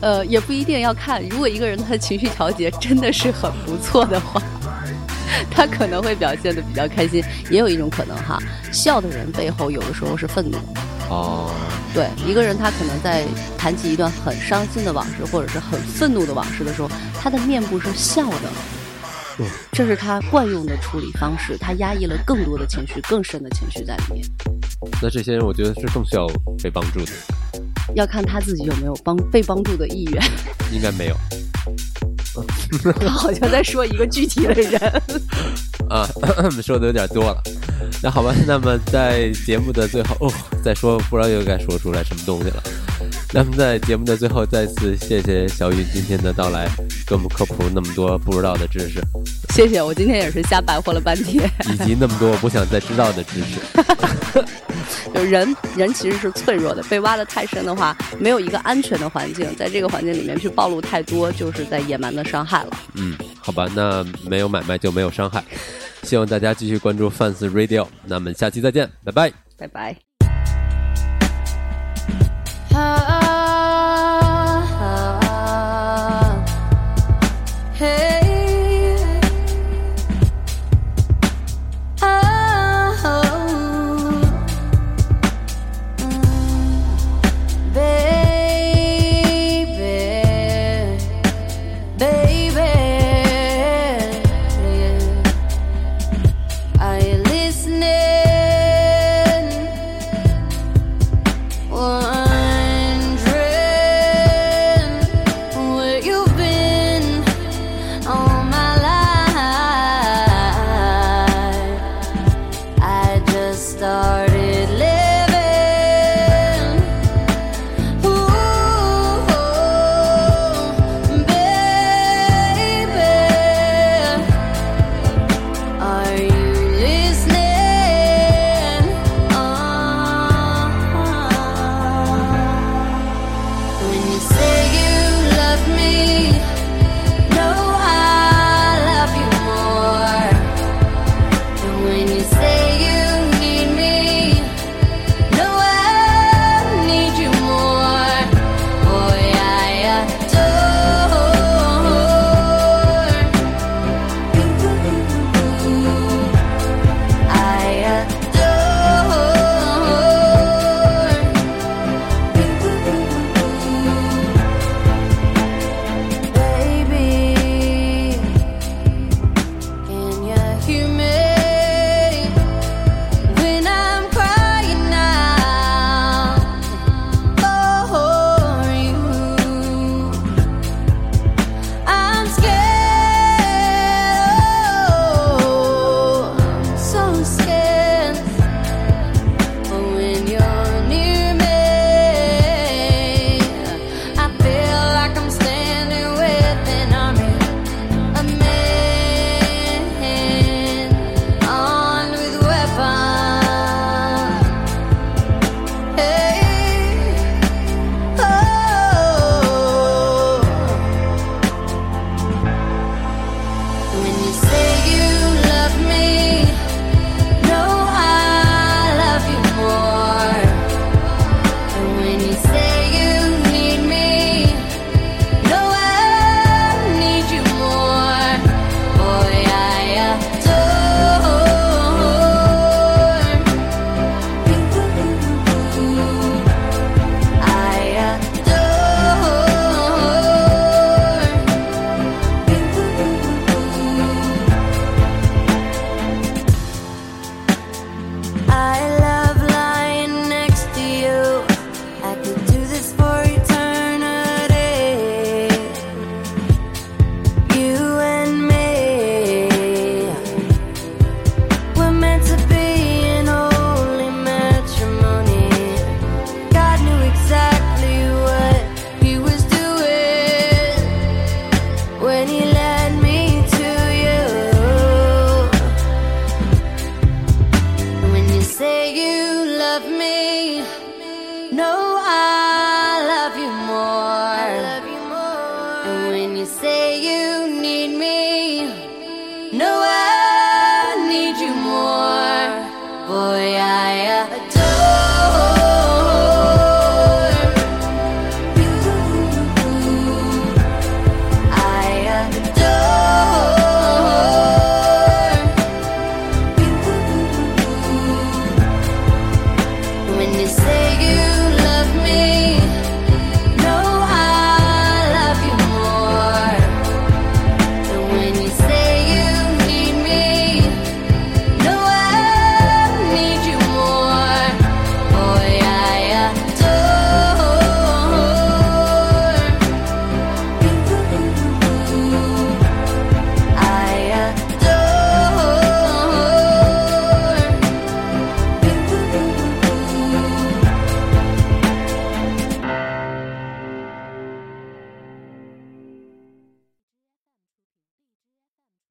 [0.00, 1.20] 呃，也不一定要看。
[1.28, 4.40] 如果一个人他的情绪调节真的是很不错的话，
[5.50, 7.22] 他可能会表现的比较开心。
[7.50, 8.38] 也有一种可能哈，
[8.70, 10.56] 笑的人背后有的时候是愤怒。
[11.10, 11.50] 哦，
[11.92, 13.24] 对，一个人他可能在
[13.56, 16.88] 谈起一段很伤心的往事，或者是很愤怒的往事的时候，
[17.20, 18.48] 他的面部是笑的。
[19.40, 24.57] 嗯这是他惯用的处理方式，他压抑了更多的情绪、更深的情绪在里面。
[25.00, 26.26] 那这些人我觉得是更需要
[26.62, 27.12] 被帮助的，
[27.94, 30.22] 要看他自己有没有帮被帮助的意愿。
[30.72, 31.16] 应该没有
[33.00, 35.02] 他好像在说一个具体的人。
[35.88, 36.06] 啊，
[36.62, 37.42] 说的有点多了。
[38.02, 40.32] 那好吧，那么在节目的最后，哦，
[40.62, 42.62] 再说不知道又该说出来什么东西了。
[43.32, 46.68] 那么在节目的最后，再次谢谢小雨今天的到来，
[47.06, 49.00] 给我们科普那么多不知道的知识，
[49.58, 51.42] 谢谢我今天也是瞎白活了半天。
[51.68, 53.58] 以及那么多我不想再知道的知识。
[55.12, 62.70] 就 人人其实是脆弱的被挖的太深的话没有一个安全的环境在这个环境里面去暴露太多就是在野蛮的伤害了。
[62.94, 65.42] 嗯好吧那没有买卖就没有伤害。
[66.04, 69.32] 希望大家继续关注范斯 radio 那我们下期再见拜拜。
[69.56, 69.96] 拜拜。